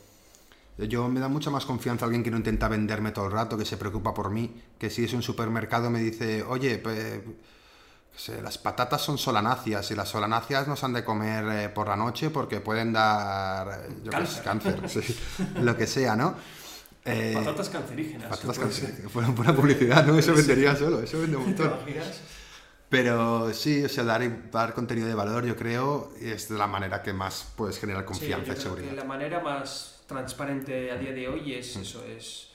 [0.78, 3.66] yo me da mucha más confianza alguien que no intenta venderme todo el rato, que
[3.66, 7.22] se preocupa por mí, que si es un supermercado me dice, oye, pues,
[8.42, 11.96] las patatas son solanáceas y las solanáceas no se han de comer eh, por la
[11.96, 14.80] noche porque pueden dar eh, yo qué sé, Cáncer.
[14.80, 15.20] cáncer, sí,
[15.62, 16.34] lo que sea, ¿no?
[17.08, 18.28] Eh, Patatas cancerígenas.
[18.30, 20.18] patatas cancerígenas, fueron buena publicidad, ¿no?
[20.18, 20.38] Eso Sí.
[20.38, 21.80] vendería solo, eso vende un ¿Te montón.
[22.90, 27.04] Pero sí, o sea, dar, dar contenido de valor, yo creo, es de la manera
[27.04, 28.94] que más puedes generar Sí, confianza yo y seguridad.
[28.94, 31.82] la manera más transparente a día de hoy es Mm.
[31.82, 32.48] eso, es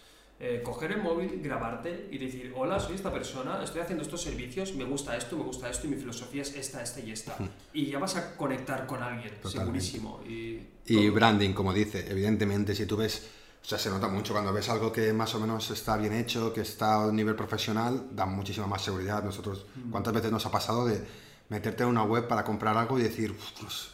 [0.45, 4.75] eh, coger el móvil, grabarte y decir, hola, soy esta persona, estoy haciendo estos servicios,
[4.75, 7.37] me gusta esto, me gusta esto y mi filosofía es esta, esta y esta.
[7.73, 9.81] Y ya vas a conectar con alguien, Totalmente.
[9.83, 10.21] segurísimo.
[10.27, 13.29] Y, Y branding, como dice, evidentemente, si tú ves,
[13.63, 16.53] o sea, se nota mucho cuando ves algo que más o menos está bien hecho,
[16.53, 19.23] que está a un nivel profesional, da muchísima más seguridad.
[19.23, 21.03] Nosotros, ¿cuántas veces nos ha pasado de
[21.49, 23.93] meterte en una web para comprar algo y decir, "Uf,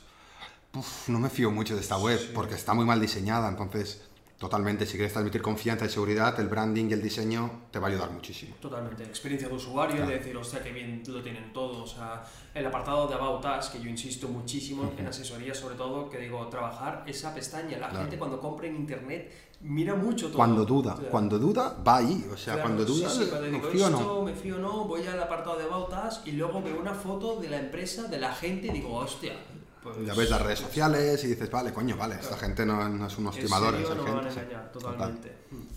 [0.75, 2.31] uf, no me fío mucho de esta web Sí.
[2.35, 3.49] porque está muy mal diseñada?
[3.49, 4.03] Entonces,
[4.39, 7.91] totalmente, si quieres transmitir confianza y seguridad, el branding y el diseño te va a
[7.91, 8.55] ayudar muchísimo.
[8.61, 10.11] Totalmente, experiencia de usuario, Claro.
[10.13, 11.83] de decir, hostia, qué bien lo tienen todo.
[11.83, 16.09] O sea, el apartado de About Us, que yo insisto muchísimo en asesoría, sobre todo,
[16.09, 17.79] que digo, trabajar esa pestaña.
[17.79, 18.05] La Claro.
[18.05, 20.37] gente cuando compra en internet mira mucho todo.
[20.37, 22.27] Cuando duda, cuando duda, va ahí.
[22.33, 24.23] O sea, claro, cuando duda, sí, cuando me digo, fío o no.
[24.23, 27.37] me fío o no, voy al apartado de About Us y luego veo una foto
[27.41, 29.35] de la empresa, de la gente y digo, hostia.
[29.83, 32.43] Pues, Ya ves las redes sociales y dices, vale, coño, vale, esta Claro.
[32.43, 33.81] gente no, no es unos timadores.
[33.87, 35.33] serio no me van a gente, engañar, totalmente.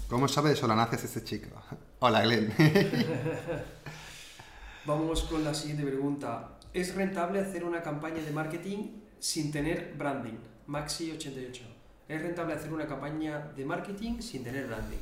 [0.10, 1.48] ¿Cómo sabe de Solanáceas este chico?
[2.00, 2.52] Hola, Glenn.
[4.86, 6.58] Vamos con la siguiente pregunta.
[6.74, 10.38] ¿Es rentable hacer una campaña de marketing sin tener branding?
[10.68, 11.62] Maxi88.
[12.12, 14.98] ¿Es rentable hacer una campaña de marketing sin tener branding?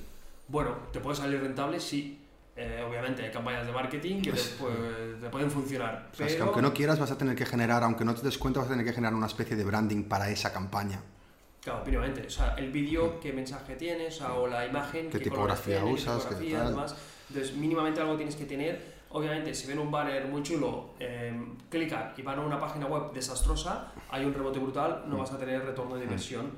[0.47, 2.19] Bueno, te puede salir rentable, sí.
[2.55, 6.09] Eh, obviamente hay campañas de marketing que te, pues, te pueden funcionar.
[6.13, 8.13] O sea, es que pero- aunque no quieras, vas a tener que generar, aunque no
[8.13, 10.99] te des cuenta, vas a tener que generar una especie de branding para esa campaña.
[11.63, 12.27] Claro, obviamente.
[12.27, 16.35] O sea, el vídeo, qué mensaje tienes, o, la imagen, ¿Qué qué, tipografía usas, qué
[16.35, 16.69] tipografía, tal?
[16.69, 16.95] demás.
[17.29, 18.99] Entonces, mínimamente algo tienes que tener.
[19.11, 21.33] Obviamente, si ven un banner muy chulo, eh,
[21.71, 25.19] clican y van a una página web desastrosa, hay un rebote brutal, no Mm.
[25.19, 26.51] vas a tener retorno de inversión.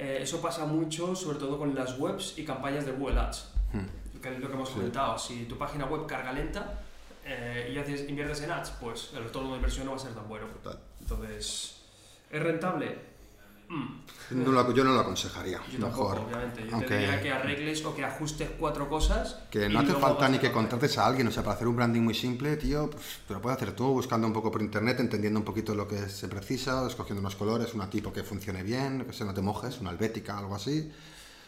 [0.00, 4.20] Eh, eso pasa mucho, sobre todo con las webs y campañas de Google Ads, Hmm.
[4.22, 4.74] que es lo que hemos Sí.
[4.76, 5.18] comentado.
[5.18, 6.80] Si tu página web carga lenta,
[7.24, 10.12] eh, y haces, inviertes en ads, pues el retorno de inversión no va a ser
[10.14, 10.46] tan bueno.
[10.62, 10.78] Total.
[11.00, 11.82] Entonces,
[12.30, 12.96] ¿es rentable?
[13.68, 15.58] Mm, No lo- yo no lo aconsejaría.
[15.70, 16.18] yo tampoco, Mejor.
[16.26, 16.64] obviamente.
[16.66, 19.36] Yo Aunque- te diría que arregles o que ajustes cuatro cosas.
[19.50, 22.00] Que no hace falta ni que contrates a alguien, o sea, para hacer un branding
[22.02, 25.38] muy simple, tío, pues, te lo puedes hacer tú, buscando un poco por internet, entendiendo
[25.38, 29.12] un poquito lo que se precisa, escogiendo unos colores, una tipo que funcione bien, que
[29.12, 30.90] se no te mojes, una albética, algo así.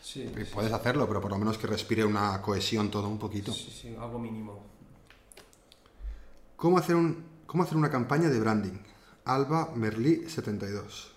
[0.02, 3.52] Sí, Y puedes hacerlo, pero por lo menos que respire una cohesión todo un poquito.
[3.52, 4.64] sí, sí, algo mínimo.
[6.56, 8.78] ¿Cómo hacer, un, ¿Cómo hacer una campaña de branding?
[9.24, 11.09] Alba Merlí 72.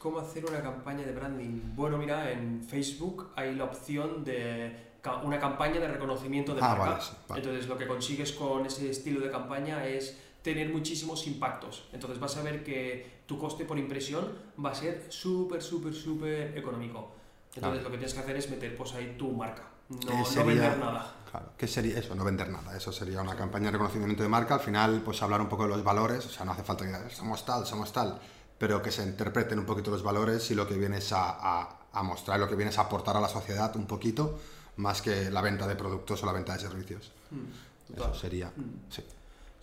[0.00, 1.60] ¿Cómo hacer una campaña de branding?
[1.76, 4.94] Bueno, mira, en Facebook hay la opción de
[5.24, 6.84] una campaña de reconocimiento de Ah, marca.
[6.92, 7.42] vale, sí, vale.
[7.42, 11.86] Entonces, lo que consigues con ese estilo de campaña es tener muchísimos impactos.
[11.92, 14.26] Entonces, vas a ver que tu coste por impresión
[14.64, 17.12] va a ser súper, súper, súper económico.
[17.54, 17.74] Entonces, Claro.
[17.82, 19.64] lo que tienes que hacer es meter pues ahí tu marca.
[19.90, 21.14] No, Eh, no sería- vender nada.
[21.30, 22.14] Claro, ¿qué sería eso?
[22.14, 22.74] No vender nada.
[22.74, 24.54] Eso sería una campaña de reconocimiento de marca.
[24.54, 26.24] Al final, pues hablar un poco de los valores.
[26.24, 28.18] O sea, no hace falta que somos tal, somos tal.
[28.60, 32.02] Pero que se interpreten un poquito los valores y lo que vienes a, a- a
[32.02, 34.38] mostrar, lo que vienes a aportar a la sociedad un poquito,
[34.76, 37.10] más que la venta de productos o la venta de servicios.
[37.30, 38.48] Mm, Eso sería.
[38.54, 38.90] Mm.
[38.90, 39.02] Sí.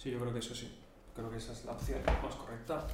[0.02, 0.76] Sí, yo creo que eso sí.
[1.16, 2.88] Creo que esa es la opción más correcta.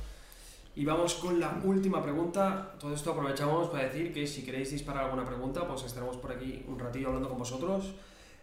[0.75, 2.73] Y vamos con la última pregunta.
[2.79, 6.65] Todo esto aprovechamos para decir que si queréis disparar alguna pregunta, pues estaremos por aquí
[6.67, 7.93] un ratillo hablando con vosotros.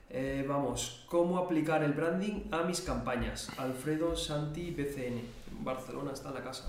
[0.08, 3.48] Eh, vamos, ¿cómo aplicar el branding a mis campañas?
[3.58, 5.22] Alfredo Santi BCN.
[5.62, 6.64] Barcelona está en la casa.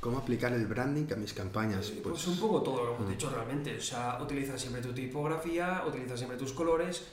[0.00, 1.90] ¿Cómo aplicar el branding a mis campañas?
[1.90, 3.76] Eh, Pues un poco todo lo que hemos dicho realmente.
[3.76, 7.06] O sea, utiliza siempre tu tipografía, utiliza siempre tus colores.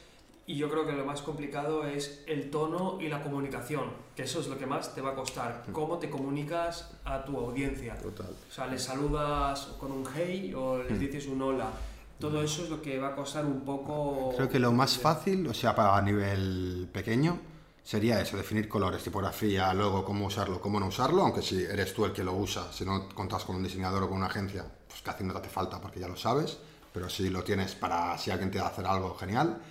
[0.49, 4.39] Y yo creo que lo más complicado es el tono y la comunicación, que eso
[4.39, 5.65] es lo que más te va a costar.
[5.73, 7.97] Cómo te comunicas a tu audiencia.
[7.97, 8.29] Total.
[8.49, 10.99] O sea, les saludas con un hey o les Mm.
[10.99, 11.69] dices un hola.
[12.17, 14.31] Todo eso es lo que va a costar un poco...
[14.37, 17.37] Creo que lo más fácil, o sea, para a nivel pequeño,
[17.87, 22.03] sería eso, definir colores, tipografía, logo, cómo usarlo, cómo no usarlo, aunque si eres tú
[22.03, 25.01] el que lo usa, si no contas con un diseñador o con una agencia, pues
[25.01, 26.57] casi no te hace falta porque ya lo sabes,
[26.93, 29.61] pero si lo tienes para si alguien te va a hacer algo, genial.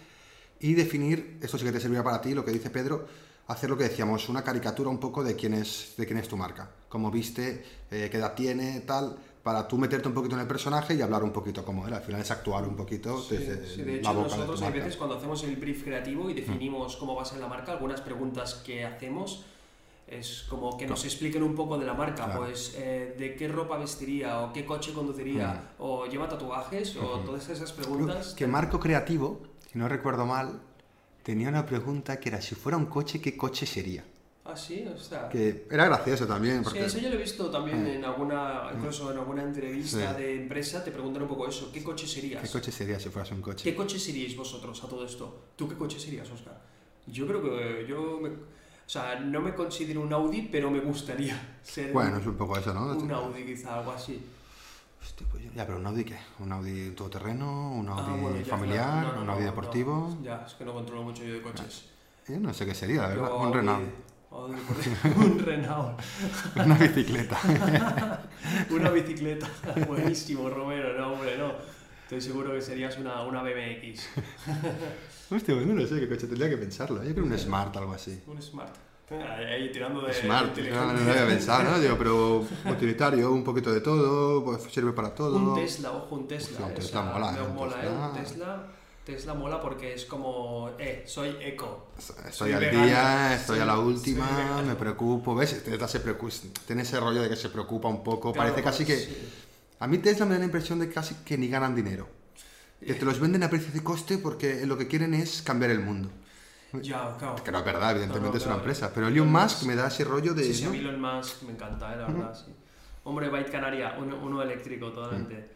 [0.60, 3.06] Y definir, esto sí que te servirá para ti, lo que dice Pedro,
[3.48, 6.38] hacer lo que decíamos, una caricatura un poco de quién es, de quién es tu
[6.38, 10.48] marca, cómo viste, eh, qué edad tiene, tal, para tú meterte un poquito en el
[10.48, 11.94] personaje y hablar un poquito como él.
[11.94, 14.36] Al final es actuar un poquito Sí, desde sí, de la hecho boca de tu
[14.38, 14.84] nosotros hay marca.
[14.84, 18.00] veces cuando hacemos el brief creativo y definimos cómo va a ser la marca, algunas
[18.00, 19.44] preguntas que hacemos
[20.08, 22.40] es como que nos expliquen un poco de la marca, Claro.
[22.40, 27.48] pues eh, de qué ropa vestiría o qué coche conduciría o lleva tatuajes o todas
[27.48, 28.34] esas preguntas.
[28.34, 29.42] Que Marco Creativo,
[29.72, 30.60] si no recuerdo mal,
[31.22, 34.02] tenía una pregunta que era si fuera un coche, ¿qué coche sería?
[34.48, 35.28] Ah, sí, o sea...
[35.28, 39.10] Que era gracioso también, Sí, porque eso yo lo he visto también en alguna, incluso
[39.10, 40.22] en alguna entrevista Sí.
[40.22, 42.42] de empresa, te preguntan un poco eso, ¿qué coche serías?
[42.42, 43.64] ¿qué coche sería si fueras un coche?
[43.64, 45.46] ¿Qué coche seríais vosotros a todo esto?
[45.56, 46.60] ¿Tú qué coche serías, Oscar?
[47.06, 48.34] Yo creo que yo me, o
[48.86, 52.72] sea, no me considero un Audi, pero me gustaría ser Bueno, es un poco eso,
[52.72, 52.86] ¿no?
[52.92, 54.20] un, un Audi quizá, algo así.
[55.02, 56.16] Hostia, pues ya, pero un Audi qué?
[56.40, 57.72] ¿Un Audi todoterreno?
[57.72, 58.84] ¿Un Audi Ah, bueno, ya, familiar?
[59.02, 59.06] claro.
[59.08, 59.46] No, no, ¿Un Audi no.
[59.50, 60.18] deportivo?
[60.22, 61.84] Ya, es que no controlo mucho yo de coches.
[62.28, 63.28] Yo no sé qué sería, la verdad.
[63.28, 63.84] Yo un Audi- Renault.
[64.30, 66.00] Un Renault.
[66.56, 67.38] Una bicicleta.
[68.70, 69.48] Una bicicleta.
[69.86, 70.98] Buenísimo, Romero.
[70.98, 71.52] No, hombre, no.
[72.02, 74.08] Estoy seguro que serías una, una BMX.
[75.30, 77.02] Hostia, pues no lo sé qué coche tendría que pensarlo.
[77.02, 78.22] Yo creo un Smart, algo así.
[78.28, 78.74] Un Smart.
[79.10, 80.12] Ahí, ahí tirando de.
[80.12, 81.80] Smart, de no, no lo había pensado, ¿no?
[81.80, 85.36] Digo, pero utilitario, un poquito de todo, pues sirve para todo.
[85.36, 86.50] Un Tesla, ojo, un Tesla.
[86.50, 88.66] Hostia, un eh, Tesla mola, eh, un mola, eh, un Tesla.
[89.06, 91.92] Tesla mola porque es como, eh, soy eco.
[91.96, 95.62] Estoy Soy al vegano, día, estoy soy- a la última, me preocupo, ¿ves?
[95.62, 96.34] Tesla se preocupa,
[96.66, 98.96] tiene ese rollo de que se preocupa un poco, Claro, parece casi que...
[98.96, 99.28] sí.
[99.78, 102.08] A mí Tesla me da la impresión de casi que ni ganan dinero.
[102.84, 105.80] Que te los venden a precio de coste porque lo que quieren es cambiar el
[105.80, 106.10] mundo.
[106.72, 107.36] Ya, claro.
[107.44, 108.60] Que no es verdad, evidentemente No, no, es una claro.
[108.60, 108.90] empresa.
[108.92, 110.42] Pero Elon Elon Musk Musk- me da ese rollo de...
[110.44, 110.74] Sí, sí, ¿no?
[110.74, 112.52] Elon Musk me encanta, eh, la verdad, sí.
[113.04, 115.50] Hombre, Byte Canaria, uno, uno eléctrico totalmente.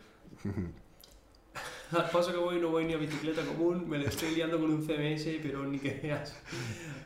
[1.93, 4.71] Al paso que voy, no voy ni a bicicleta común, me la estoy liando con
[4.71, 6.35] un CMS, pero ni que veas.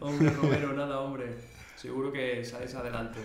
[0.01, 1.35] Hombre, Romero, nada, hombre.
[1.77, 3.21] Seguro que sales adelante.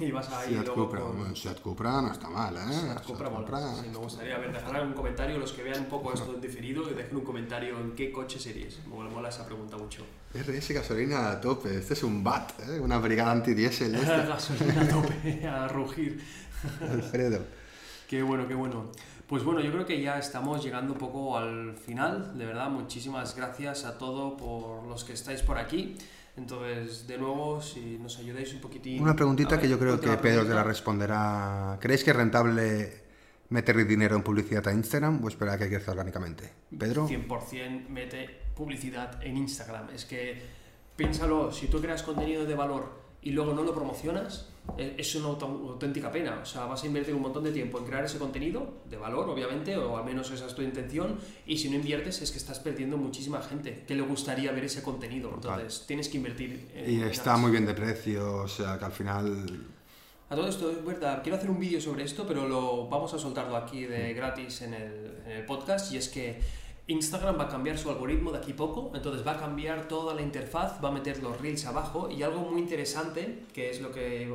[0.00, 1.18] Y vas ahí Seat luego Cupra, con...
[1.18, 2.60] bueno, Seat Cupra no está mal, ¿eh?
[2.68, 3.30] Seat Cupra.
[3.30, 6.40] Cupra- Sí, me gustaría ver, dejar un comentario, los que vean un poco esto en
[6.40, 8.80] diferido, que dejen un comentario en qué coche seríais.
[8.88, 10.04] Me mola esa pregunta mucho.
[10.34, 12.80] RS gasolina a tope, este es un BAT, ¿eh?
[12.80, 13.94] una brigada antidiesel.
[13.94, 14.06] Este.
[14.26, 16.20] Gasolina a tope, a rugir.
[16.90, 17.44] Alfredo.
[18.08, 18.90] Qué bueno, qué bueno.
[19.28, 22.36] Pues bueno, yo creo que ya estamos llegando un poco al final.
[22.36, 25.96] De verdad, muchísimas gracias a todos por los que estáis por aquí.
[26.36, 29.02] Entonces, de nuevo, si nos ayudáis un poquitín.
[29.02, 30.62] Una preguntita que yo creo que Pedro te la pregunta.
[30.64, 31.78] responderá.
[31.80, 33.04] ¿Creéis que es rentable
[33.48, 36.50] meter dinero en publicidad a Instagram o esperar a que crezca orgánicamente?
[36.76, 37.08] Pedro.
[37.08, 39.90] 100% mete publicidad en Instagram.
[39.94, 40.42] Es que
[40.96, 46.10] piénsalo, si tú creas contenido de valor y luego no lo promocionas, es una auténtica
[46.10, 46.40] pena.
[46.42, 49.28] O sea, vas a invertir un montón de tiempo en crear ese contenido, de valor,
[49.28, 52.58] obviamente, o al menos esa es tu intención, y si no inviertes es que estás
[52.58, 55.30] perdiendo muchísima gente que le gustaría ver ese contenido.
[55.34, 56.68] Entonces, tienes que invertir.
[56.86, 59.66] y está muy bien de precio, o sea, que al final...
[60.30, 63.18] A todo esto, es verdad, quiero hacer un vídeo sobre esto, pero lo vamos a
[63.18, 66.40] soltarlo aquí de gratis en el, en el podcast, y es que
[66.86, 70.14] Instagram va a cambiar su algoritmo de aquí a poco, entonces va a cambiar toda
[70.14, 73.90] la interfaz, va a meter los reels abajo y algo muy interesante, que es lo
[73.90, 74.28] que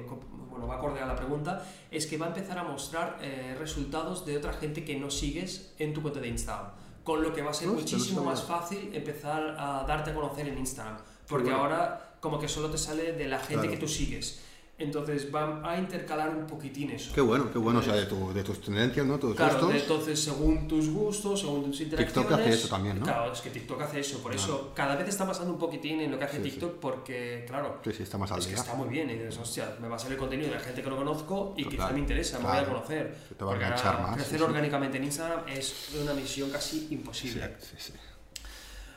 [0.49, 3.55] bueno, va a acorde a la pregunta, es que va a empezar a mostrar eh,
[3.59, 6.71] resultados de otra gente que no sigues en tu cuenta de Instagram.
[7.03, 10.57] Con lo que va a ser muchísimo más fácil empezar a darte a conocer en
[10.57, 10.97] Instagram.
[11.27, 14.41] Porque ahora como que solo te sale de la gente que tú sigues.
[14.79, 17.11] Entonces va a intercalar un poquitín eso.
[17.13, 19.19] Qué bueno, qué bueno, o sea, de, tu, de tus tendencias, ¿no?
[19.19, 19.81] Tus claro, gustos.
[19.81, 22.13] entonces según tus gustos, según tus interacciones...
[22.13, 23.05] TikTok hace eso también, ¿no?
[23.05, 26.11] Claro, es que TikTok hace eso, por eso cada vez está pasando un poquitín en
[26.11, 27.81] lo que hace TikTok porque, claro...
[27.83, 29.97] Sí, sí, está más al Es que está muy bien y dices, hostia, me va
[29.97, 32.57] a salir contenido de la gente que no conozco y quizá me interesa, me voy
[32.57, 33.17] a conocer.
[33.37, 34.15] Te va a enganchar más.
[34.15, 37.55] Crecer orgánicamente en Instagram es una misión casi imposible.
[37.59, 38.08] Sí, sí, sí.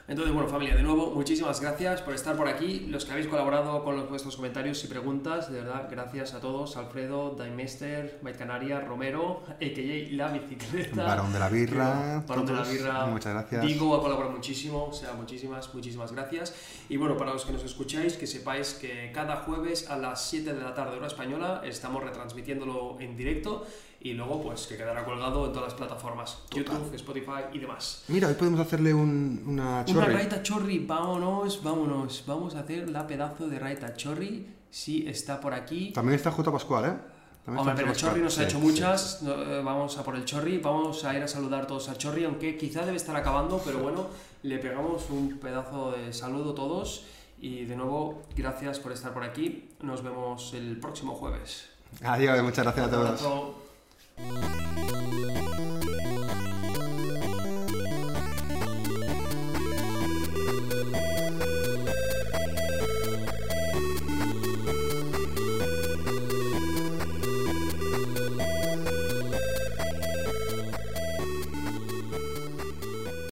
[0.08, 2.86] Entonces, bueno, familia, de nuevo, muchísimas gracias por estar por aquí.
[2.88, 6.76] Los que habéis colaborado con vuestros comentarios y preguntas, de verdad, gracias a todos.
[6.76, 10.16] Alfredo, Daimester, Mike Canaria, Romero, a.k.a.
[10.16, 11.04] La Bicicleta.
[11.04, 12.24] Barón de la Birra.
[12.26, 13.06] Barón de la Birra.
[13.06, 13.64] Muchas gracias.
[13.64, 16.54] Digo, ha colaborado muchísimo, o sea, muchísimas, muchísimas gracias.
[16.88, 20.52] Y bueno, para los que nos escucháis, que sepáis que cada jueves a las 7
[20.52, 23.64] de la tarde, hora española, estamos retransmitiéndolo en directo
[24.04, 28.04] y luego pues que quedará colgado en todas las plataformas, YouTube, Spotify y demás.
[28.08, 29.98] Mira, hoy podemos hacerle un, una chorri.
[29.98, 35.40] Una raita chorri, vámonos, vámonos, vamos a hacer la pedazo de raita chorri, si está
[35.40, 35.92] por aquí.
[35.92, 36.50] También está J.
[36.50, 37.12] Pascual, ¿eh?
[37.44, 41.12] Hombre, pero Chorri nos ha hecho muchas, eh, vamos a por el Chorri, vamos a
[41.12, 44.06] ir a saludar todos al Chorri, aunque quizá debe estar acabando, pero bueno,
[44.44, 47.04] le pegamos un pedazo de saludo todos
[47.40, 51.68] y de nuevo, gracias por estar por aquí, nos vemos el próximo jueves.
[52.04, 53.61] Adiós, muchas gracias a todos.
[54.22, 55.91] Thank you.